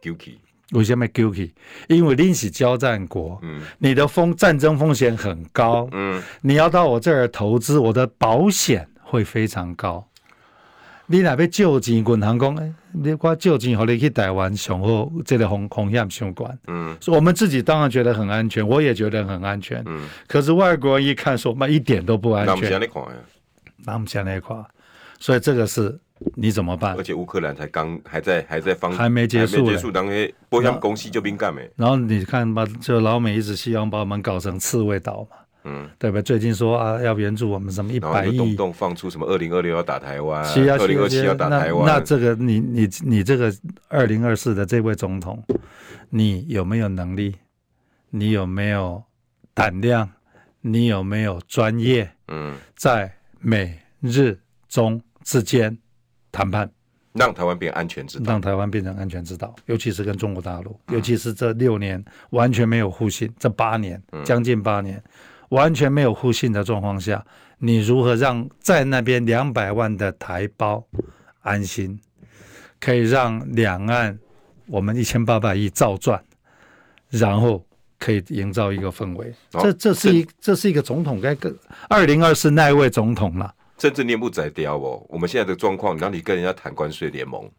[0.72, 1.50] 为什么 guilty？
[1.88, 10.06] 因为你是交战国，嗯，你的风战争风险很高，嗯，你要到我这儿投资，我的保险会非常高。
[11.06, 22.80] 你那边借钱银行讲，哎，你我借钱和你去台湾上好，这个风风险相关，嗯，我们自己当然觉得很安全，我也觉得很安全，嗯，可是外国人一看说，那一点都不安全，
[23.84, 24.64] 那我们现在看，
[25.18, 25.98] 所以这个是。
[26.34, 26.96] 你怎么办？
[26.96, 31.68] 而且乌克兰才刚还在还在方还没结束，结束当天波箱攻西就兵干没。
[31.76, 36.20] 然后你看吧，就老美一直希望把我们搞成刺猬岛嘛，嗯，对吧？
[36.22, 41.86] 最近说啊，要援助我们什么一百亿，动不动放出什么二零二六要打台湾，二零二七要打台湾。
[41.86, 43.52] 那这个你你你这个
[43.88, 45.42] 二零二四的这位总统，
[46.10, 47.36] 你有没有能力？
[48.10, 49.02] 你有没有
[49.54, 50.10] 胆量？
[50.60, 52.10] 你有没有专业？
[52.28, 55.76] 嗯，在美日中之间。
[56.32, 56.68] 谈判，
[57.12, 65.00] 让台湾变安全之岛，让台湾变成安全之道，尤其是跟中国大陆，尤其是这六年完全没有互信，这八年将近八年
[65.50, 67.22] 完全没有互信的状况下，
[67.58, 70.82] 你如何让在那边两百万的台胞
[71.42, 72.00] 安心，
[72.80, 74.18] 可以让两岸
[74.66, 76.24] 我们一千八百亿照赚，
[77.10, 77.62] 然后
[77.98, 79.32] 可以营造一个氛围。
[79.52, 81.54] 哦、这这是一这是一个总统该跟
[81.90, 83.54] 二零二四那一位总统了。
[83.82, 87.50] 甚至念不宰掉哦，我们现在的状况，让你跟人家谈关税联盟。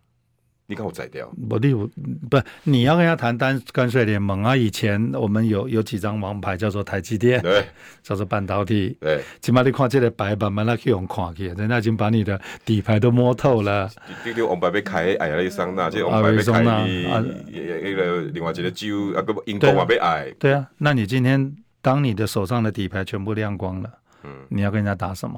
[0.66, 1.86] 你看我宰掉，我例如
[2.32, 4.56] 不，你要跟人家谈单关税联盟啊。
[4.56, 7.66] 以前我们有有几张王牌，叫做台积电，对，
[8.02, 9.22] 叫做半导体，对。
[9.42, 13.92] 起码你看这个白板，慢慢去用看去，人家已经把你的底牌都摸透了。
[14.24, 17.22] 这个王牌被开，哎呀，那桑拿，这个王牌被开，啊，
[17.52, 20.34] 那个另外一个州啊，个英国也被挨。
[20.40, 23.92] 对啊，那你今天当你的手上的底牌全部亮光了，
[24.24, 25.38] 嗯，你要跟人家打什么？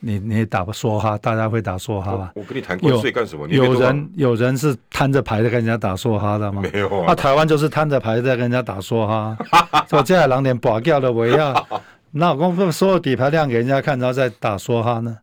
[0.00, 2.32] 你你打不梭哈，大家会打梭哈吧？
[2.36, 3.48] 我跟你谈关税干什么？
[3.48, 6.62] 有，有人有人是摊着牌在跟人家打梭哈的吗？
[6.72, 7.04] 没有啊。
[7.06, 9.36] 那、啊、台湾就是摊着牌在跟人家打梭哈，
[9.90, 11.66] 说这两点拔掉了，我要，
[12.12, 15.18] 那我公所有底牌亮给人家看，然后再打梭哈呢，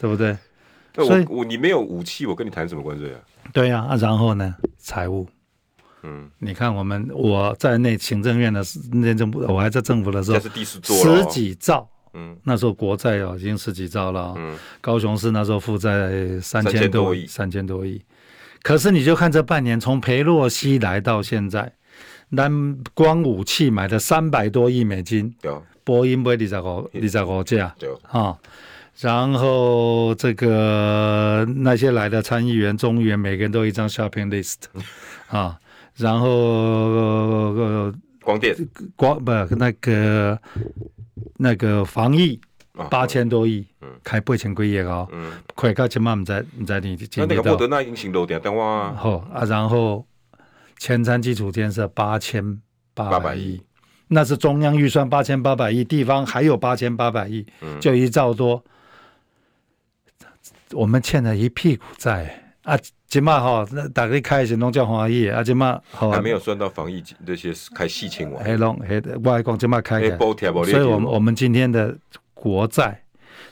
[0.00, 0.36] 对不对？
[0.94, 3.20] 所以我你没有武器，我跟你谈什么关税啊？
[3.52, 4.54] 对呀、啊，啊，然后呢？
[4.78, 5.28] 财务，
[6.02, 8.62] 嗯，你看我们我在内行政院的
[8.92, 10.80] 内政部，我还在政府的时候，是第十
[11.26, 11.86] 几兆。
[12.14, 14.34] 嗯，那时候国债哦已经十几兆了。
[14.36, 18.00] 嗯，高雄市那时候负债三千多亿，三千多亿。
[18.62, 21.70] 可是你就看这半年，从裴洛西来到现在，
[22.34, 25.52] 单光武器买的三百多亿美金，对，
[25.84, 28.34] 波音买二十五二十五架，对，啊，
[29.00, 34.54] 然后这个那些来的参议员、众议员，每个人都一张 shopping list，
[35.28, 35.58] 啊，
[35.96, 37.94] 然后、呃、
[38.24, 38.56] 光电。
[38.96, 40.38] 光不那个。
[41.36, 42.40] 那个防疫
[42.90, 46.96] 八千多亿，嗯，开八千几亿哦，嗯，快到起码唔在唔在你。
[47.16, 50.06] 那那个莫德纳已经行动点，等我好啊，然后
[50.78, 52.60] 前瞻基础建设八千
[52.94, 53.60] 八百亿，
[54.08, 57.44] 那是中央预算八千八百亿，地方还有八千八百亿，
[57.80, 58.64] 就一兆多，
[60.72, 62.78] 我们欠了一屁股债啊！
[63.06, 68.42] 即嘛吼，那大家开始拢叫防疫啊，起码还没有算到防疫那些开四千万。
[68.42, 71.96] 黑龙黑的外公起码开的，所以我们我们今天的
[72.32, 73.00] 国债，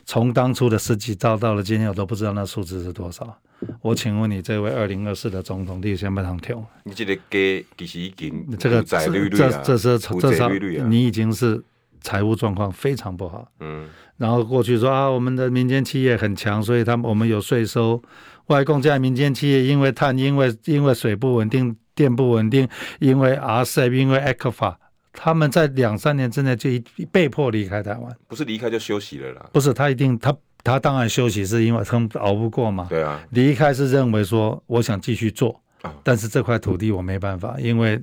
[0.04, 3.38] 从当初的十几兆到了今天，我都不知道那数字是多少。
[3.80, 6.60] 我请问你，这位二零二四的总统，你先不能跳。
[6.82, 11.62] 你这个给其实已经这个债率率啊，这是这是你已经是
[12.02, 13.46] 财务状况非常不好。
[13.60, 18.02] 嗯，然后过去说啊，我们的民间企业很强，所以他们我们有税收。
[18.48, 24.74] 外公家民间企业因为碳，因为因为水不稳定，电不稳定，因为 RCEP，因为 ECFA，
[25.12, 26.68] 他们在两三年之内就
[27.12, 28.16] 被迫离开台湾。
[28.26, 29.48] 不是离开就休息了啦？
[29.52, 32.88] 不是，他一定他他当然休息，是因为他们熬不过嘛。
[32.90, 35.58] 对啊，离开是认为说我想继续做，
[36.02, 38.02] 但是这块土地我没办法，因为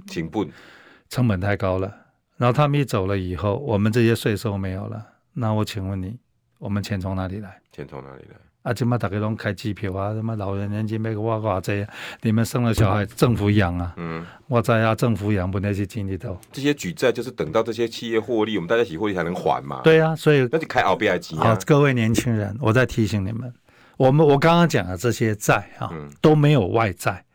[1.10, 1.94] 成本太高了。
[2.40, 5.06] 然后他们一走了以后，我们这些税收没有了。
[5.34, 6.18] 那我请问你，
[6.58, 7.60] 我们钱从哪里来？
[7.70, 8.38] 钱从哪里来？
[8.62, 11.86] 啊，今嘛大家拢开机票啊，什么老人年金买个哇哇这，
[12.22, 13.94] 你们生了小孩，政府养啊。
[13.98, 16.38] 嗯，我在啊，政府养不那些经济都。
[16.54, 19.82] 这些举债就是等到这些企业获利，我们大家一起获利才能还嘛。
[19.84, 21.60] 对啊，所以那就开 RBI 机啊。
[21.66, 23.54] 各位年轻人，我再提醒你们，
[23.98, 27.26] 我们我刚刚讲的这些债啊，嗯、都没有外债。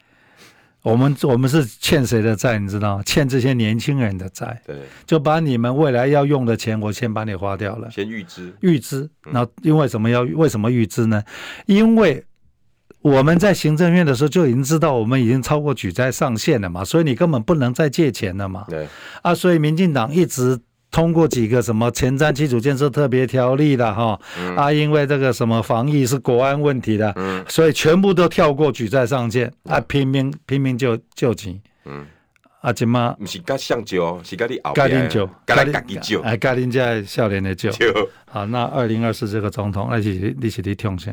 [0.84, 2.58] 我们我们是欠谁的债？
[2.58, 3.02] 你知道吗？
[3.04, 4.60] 欠这些年轻人的债。
[4.66, 4.76] 对，
[5.06, 7.90] 就把你们未来要用的钱，我先把你花掉了。
[7.90, 9.08] 先预支，预支。
[9.32, 11.22] 那因为什么要为什么预支呢？
[11.64, 12.22] 因为
[13.00, 18.66] 我们在行政院的时候就已经知道，我们已经超过举债上限了嘛，所以你根本不能再借钱了嘛。
[18.68, 18.86] 对。
[19.22, 20.60] 啊，所以民进党一直。
[20.94, 32.06] 通过几个什么前瞻基础建设特别条例的哈，嗯、啊，因为这个什么防疫是国安问题的，嗯、所以全部都跳过举债上限，嗯、啊，拼命拼命救救急，嗯，
[32.60, 37.72] 啊，今嘛不是甲上救，是甲你后边救，甲你家己救，哎，甲你在少年的救，
[38.30, 41.12] 好，那二零二四这个总统，那是你是你听下，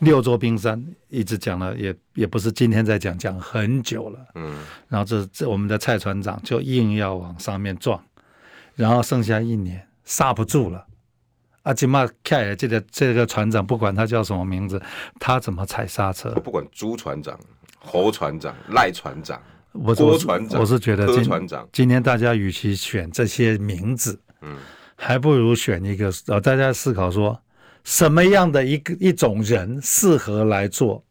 [0.00, 4.56] 六座冰山一直讲了，也也不是今天在讲，讲很久了，嗯，
[4.88, 8.02] 然后这这我们的蔡船长就硬要往上面撞。
[8.80, 10.86] 然后剩下一年刹不住了，
[11.64, 14.80] 阿金马凯这个这个船长，不管他叫什么名字，
[15.18, 16.30] 他怎么踩刹车？
[16.36, 17.38] 不管朱船长、
[17.78, 19.38] 侯船长、赖船长、
[19.72, 24.56] 我郭船长，我是觉得今船长今天大家与其选这些名字，嗯，
[24.96, 27.38] 还不如选一个呃，大家思考说
[27.84, 31.04] 什么样的一个一种人适合来做，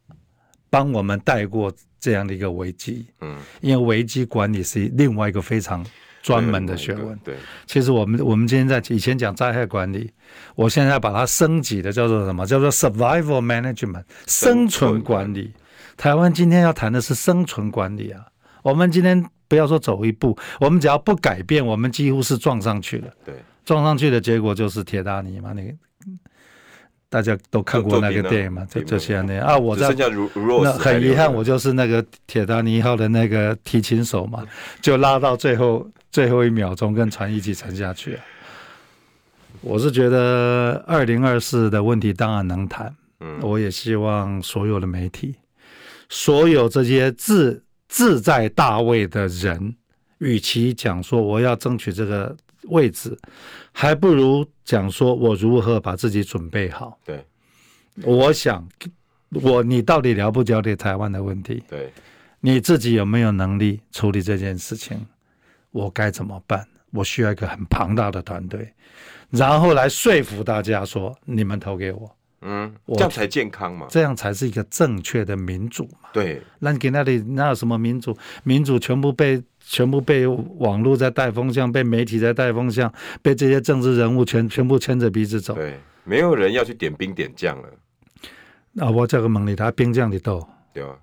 [0.71, 5.85] 帮我们带过这样的一个危机，嗯，因为危机管理是另外一个非常。
[6.21, 10.11] 专门的学问，对，其实我们我们今天在以前讲灾害管理，
[10.55, 12.45] 我现在把它升级的叫做什么？
[12.45, 15.53] 叫做 survival management，生存管理。
[15.97, 18.25] 台湾今天要谈的是生存管理啊。
[18.61, 23.07] 我们今天不要说走一步，我们只要不改变，我们几乎是撞上去了。
[23.25, 25.73] 对，撞上去的结果就是铁达尼嘛，那个
[27.09, 29.57] 大家都看过那个电影嘛，就就像那样啊。
[29.57, 34.45] 我在那很遗憾，我就是那个铁达尼号的那个提琴手嘛，
[34.81, 38.19] 就拉到最后最后一秒钟，跟船一起沉下去。
[39.61, 45.35] 我是觉得二零二四的问题当然能谈，嗯，我也希望所有的媒体，
[46.09, 49.75] 所有这些自自在大位的人，
[50.19, 53.17] 与其讲说我要争取这个位置，
[53.71, 54.45] 还不如。
[54.65, 56.95] 讲说，我如何把自己准备好？
[57.03, 57.25] 对，
[58.03, 58.63] 我想，
[59.31, 61.63] 我你到底了不了解台湾的问题？
[61.67, 61.91] 对，
[62.39, 65.03] 你自己有没有能力处理这件事情？
[65.71, 66.65] 我该怎么办？
[66.91, 68.73] 我需要一个很庞大的团队，
[69.29, 72.15] 然后来说服大家说，你们投给我。
[72.41, 76.09] 嗯，这样才健康嘛，这样才是一个正确的民主嘛。
[76.13, 78.17] 对，那你给那里那有什么民主？
[78.43, 79.43] 民主全部被。
[79.61, 82.91] 全部被网络在带风向，被媒体在带风向，
[83.21, 85.53] 被这些政治人物全全部牵着鼻子走。
[85.53, 87.69] 对，没有人要去点兵点将了。
[88.79, 90.97] 啊，我这个蒙里，他兵将的多，对啊，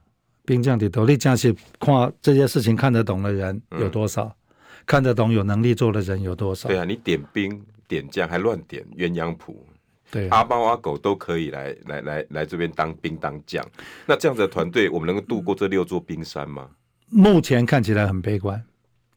[0.44, 4.24] 兵将的多，你讲是看这些事情看得懂的人有多少？
[4.24, 4.34] 嗯、
[4.86, 6.68] 看得懂、有能力做的人有多少？
[6.68, 9.66] 对啊，你点兵点将还乱点鸳鸯谱，
[10.10, 13.64] 对、啊，阿猫阿狗都可以来来来来这边当兵当将。
[14.06, 16.68] 那这样子的团队，我们能够度过这六座冰山吗？
[17.08, 18.62] 目前看起来很悲观。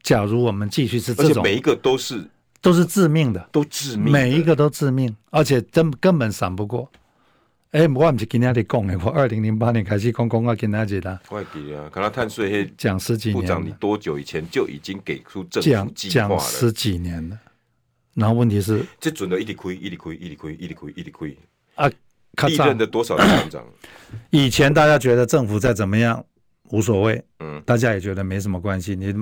[0.02, 2.24] 假如我们继续是这种，而且每一个都是
[2.60, 6.90] 都是致命的，都致命，每一个都致命，而且根根本闪不过。
[7.72, 11.20] 哎，我不是今天在讲的，我二零零八年开始讲讲啊，跟大家讲的。
[11.28, 13.40] 快给啊，可能碳税，讲十几年。
[13.40, 16.28] 部长，你多久以前就已经给出政府计划了？
[16.30, 17.38] 讲十几年了。
[18.14, 21.38] 然后问题是，这准的一直亏，一直亏，一直亏，一直亏，一直亏
[21.76, 21.88] 啊！
[22.48, 23.64] 历任的多少年长？
[24.30, 26.24] 以前大家觉得政府再怎么样
[26.70, 29.14] 无所谓，嗯，大家也觉得没什么关系，你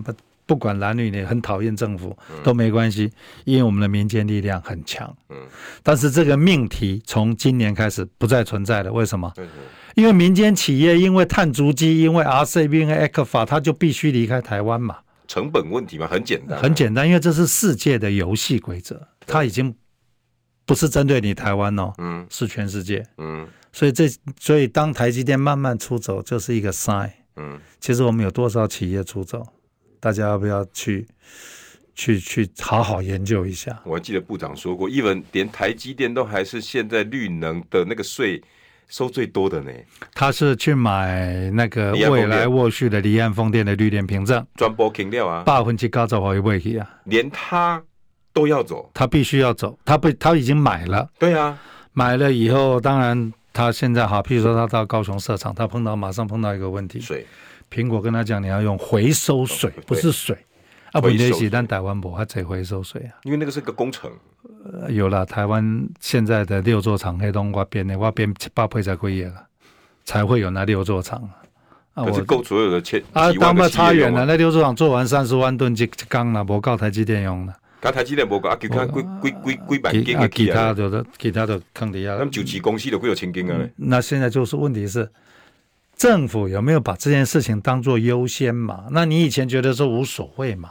[0.49, 0.59] 不。
[0.59, 3.09] 管男女，你很讨厌政府都没关系，
[3.45, 5.17] 因为我们的民间力量很强。
[5.29, 5.37] 嗯，
[5.85, 8.93] 但是这个命题从今年开始不再存在了。
[8.93, 9.33] 为什么？
[9.95, 14.99] 因为民间企业因为碳足迹，因为 RCEP，因为 ECFA，它就必须离开台湾嘛。
[15.29, 19.73] 成本问题嘛，很简单，很简单，因为这是世界的游戏规则，它已经
[20.67, 24.09] 不是针对你台湾哦，嗯，是全世界，嗯，所以这
[24.41, 29.47] 所以当台积电慢慢出走，就是一个 sign，嗯，其实我们有多少企业出走？
[30.01, 31.07] 大家要不要去
[31.95, 33.77] 去去好好研究一下？
[33.85, 38.41] 我还记得部长说过，even 连台积电都还是现在绿能的那个税
[38.89, 39.73] 收最多的呢。
[40.15, 46.89] 他是去买那个未来沃旭的离岸风电的绿电凭证，专播停掉啊，八分之高走会不会去啊？
[47.05, 47.83] 连他
[48.33, 51.11] 都要走，他必须要走，他不他已经买了。
[51.19, 51.59] 对啊，
[51.93, 57.27] 买了以后，当然他现在好，譬如说他到高雄设厂，他碰到马上碰到一个问题，水。
[57.71, 60.37] 苹果跟他讲，你要用回收水，不是水
[60.93, 64.11] 啊，不对，是但台湾不，他只回收水啊，因为那个是个工程。
[64.65, 69.47] 呃、有了台湾现在的六座厂，黑东瓜边的我边七八倍才归业了，
[70.05, 71.19] 才会有那六座厂
[71.93, 72.05] 啊。
[72.05, 77.55] 可是够所有的千啊，当然差远了，那六座厂做完三十万吨就刚了，不够台积电用了。
[77.81, 83.57] 刚台积电不够，啊，其他几几几几百斤啊，其他的其他的坑底下，他们九七公司都会有千斤啊。
[83.77, 85.09] 那现在就是问题是。
[85.99, 88.85] 政府有没有把这件事情当做优先嘛？
[88.93, 90.71] 那你以前觉得说无所谓嘛？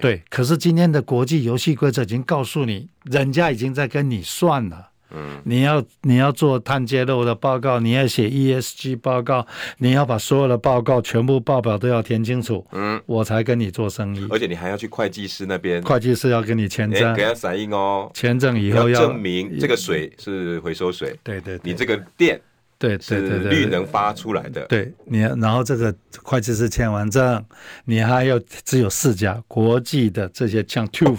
[0.00, 4.88] 对，可是今天的国际游戏规则已经告诉你，人家已经在跟你算了。
[5.14, 9.46] 嗯，你要你要做碳揭露的报告，你要写 ESG 报告，
[9.78, 12.66] 你要把所有的报告全部报表都要填清楚。
[12.72, 14.26] 嗯，我才跟你做生意。
[14.30, 18.10] 而且你还要去会计师那边，会计师要跟你签证，给他散印哦。
[18.14, 21.16] 签证以后要证明这个水是回收水。
[21.22, 22.40] 对对，你这个电。
[22.82, 24.66] 对对对对，绿能发出来的。
[24.66, 27.44] 对你，然后这个会计师签完证，
[27.84, 31.18] 你还有只有四家国际的这些像 TÜV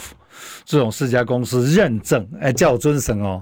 [0.65, 3.41] 这种四家公司认证，哎，叫我尊神哦。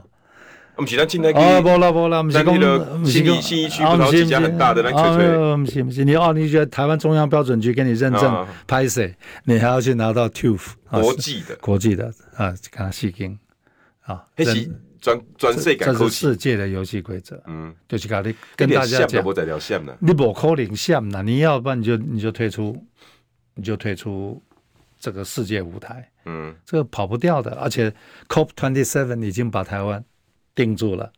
[0.75, 5.57] 我们其他进来哦，不啦不啦，我们是讲信义信义区不是几家很大的那个吹吹。
[5.57, 9.15] 不行不行，你哦，你觉得台湾中央标准局给你认证，拍谁？
[9.43, 10.59] 你还要去拿到 TÜV
[10.89, 12.05] 国际的国际的
[12.35, 13.37] 啊，看他细听
[14.03, 14.23] 啊。
[15.01, 17.41] 专专设改，这是世界的游戏规则。
[17.47, 22.85] 嗯，就是跟你跟大家讲，你不可能像呢，你要不然你就你就退出，
[23.55, 24.41] 你就退出
[24.99, 26.07] 这个世界舞台。
[26.25, 27.91] 嗯，这个跑不掉的，而且
[28.29, 30.05] COP twenty seven 已经把台湾
[30.53, 31.11] 定住了，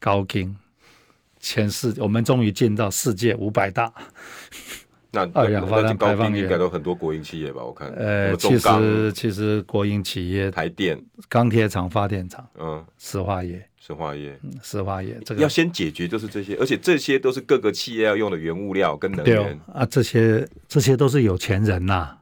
[0.00, 0.56] 高金，
[1.38, 3.92] 前世我们终于进到世界五百大。
[5.24, 7.64] 那二氧化碳排放应该都很多国营企业吧？
[7.64, 22.16] 我看，呃，其实其实国营企业，台电、钢铁厂、发电厂，嗯，石化业、石化业、石化业，这个要先解决就是这些，而且这些都是各个企业要用的原物料跟能源啊，这些这些都是有钱人呐，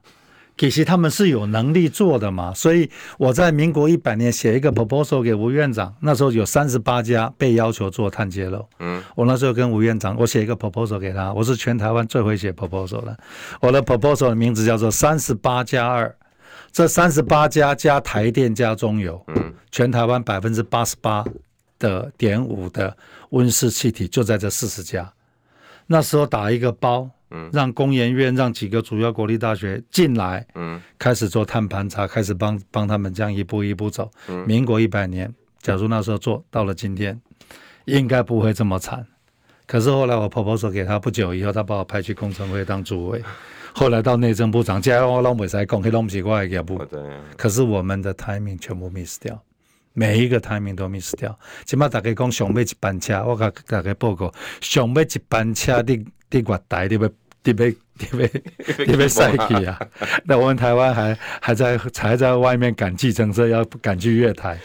[0.56, 2.88] 其实他们是有能力做的嘛，所以
[3.18, 8.64] 我在民国一百年写一个 proposal 给吴院长，那时候有三十八家被要求做碳揭露。
[8.78, 13.18] 嗯，我那时候跟吴院长，我写一个 proposal 给他，我是全台湾最会写 proposal 的。
[13.60, 16.14] 我的 proposal 的名字叫做三十八加二，
[16.70, 21.24] 这三十八家加台电加中油，嗯，全台湾百分之八十八
[21.80, 22.96] 的点五的
[23.30, 25.12] 温室气体就在这四十家。
[25.88, 27.10] 那时候打一个包。
[27.52, 34.10] 让工研院让几个主要国立大学进来，嗯，开始做碳盘查，开始帮帮他们这样一步一步走。
[34.28, 37.20] 嗯，民国一百年，假如那时候做到了今天，
[37.86, 39.06] 应该不会这么惨。
[39.66, 43.22] 可是后来我婆婆说给他，不久以后他把我派去工程会当主委，
[43.74, 46.78] 后来到内政部长，加我老没在讲，黑东西我也不。
[47.36, 49.42] 可是我们的 timing 全部 miss 掉，
[49.94, 51.36] 每一个 timing 都 miss 掉。
[51.64, 54.30] 起码大家讲上尾一班车，我甲大家报告，
[54.60, 55.96] 上尾一班车的
[56.28, 57.10] 的月台的
[57.44, 58.26] 特别特别
[58.86, 59.78] 特别晒气啊！
[60.24, 64.58] 那我们台湾还还在还在外面赶计程车，要赶去月台。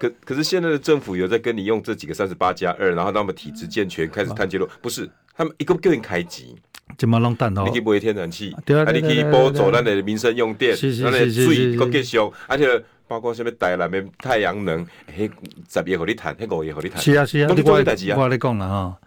[0.00, 6.56] 可可是现在的政府有在跟你用这几个三十八加二，然后他们体制健全，开始碳揭露，不是他们一个个人开机，
[6.98, 7.62] 怎么弄蛋哦？
[7.66, 12.18] 你可以买天然气，对啊，你可以补助咱的民生用电，咱的水够继续，
[12.48, 14.84] 而且包括什么台南的太阳能，
[15.16, 15.30] 嘿，
[15.72, 18.98] 十月和你谈，嘿，五月和你谈，是啊是啊，我我我跟你讲了哈。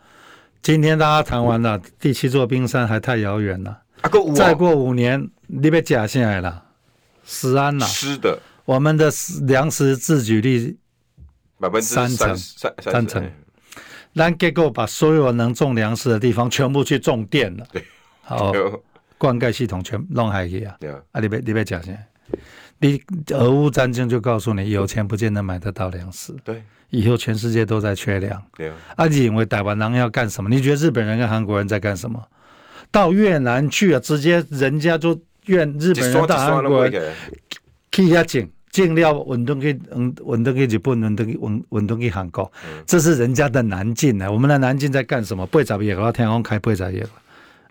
[0.62, 3.82] 今天大家谈完了，第七座冰山还太遥远了。
[4.36, 6.66] 再过五年，你被假下来了，
[7.24, 7.86] 食安了。
[7.86, 9.12] 是的，我们的
[9.48, 10.78] 粮食自给率
[11.60, 12.38] 百分之三成，
[12.82, 13.32] 三成。
[14.14, 17.66] 但结果把所有能种粮食的地方全部去种电了。
[17.72, 17.84] 对，
[18.22, 18.52] 好，
[19.18, 20.76] 灌溉系统全弄下去啊。
[20.80, 22.08] 对啊，你别你别假下来。
[22.80, 23.02] 你
[23.32, 26.36] 俄乌战争就告诉你，有钱不见得买得到粮食。
[26.44, 26.62] 对。
[26.90, 28.76] 以后全世界都在缺粮，对啊。
[28.96, 30.50] 啊，你认为台湾人要干什么？
[30.50, 32.26] 你觉得日本人跟韩国人在干什么？
[32.90, 37.14] 到越南去啊，直接人家就越日本人到韩国人
[37.92, 42.50] 去下井进料运动去，嗯，运动去日本，运动去运运动去韩国，
[42.86, 44.32] 这是人家的南进呢。
[44.32, 45.46] 我们的南进在干什么？
[45.48, 47.06] 八十页，我天空开八十页。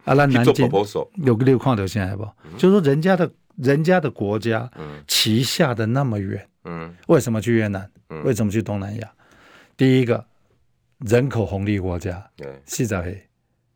[0.05, 0.69] 啊，那南进
[1.25, 2.29] 有个六矿流现在不？
[2.59, 4.71] 就是说人家的人家的国家，
[5.07, 7.91] 旗下的那么远，嗯，为什么去越南？
[8.25, 9.13] 为什么去东南亚？
[9.77, 10.25] 第一个，
[10.99, 13.21] 人口红利国家，对，是在黑，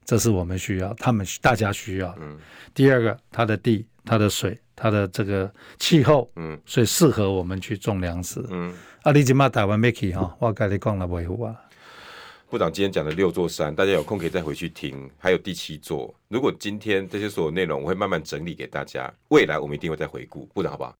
[0.04, 2.14] 这是我们需要，他们大家需要。
[2.20, 2.38] 嗯。
[2.72, 8.44] 第二个，它的地、它的水、它的这个气候，嗯，所以适合我们去种粮食。
[8.50, 8.72] 嗯。
[9.02, 10.36] 啊，你今嘛台湾没去哈？
[10.38, 11.56] 我跟你讲了维护啊。
[12.51, 15.09] 部长今天讲的六座山，大家有空可以再回去听。
[15.16, 19.09] 还有第七座，如果今天这些所有内容，我会慢慢整理给大家。
[19.28, 20.46] 未来我们一定会再回顾。
[20.46, 20.96] 部长，好不好？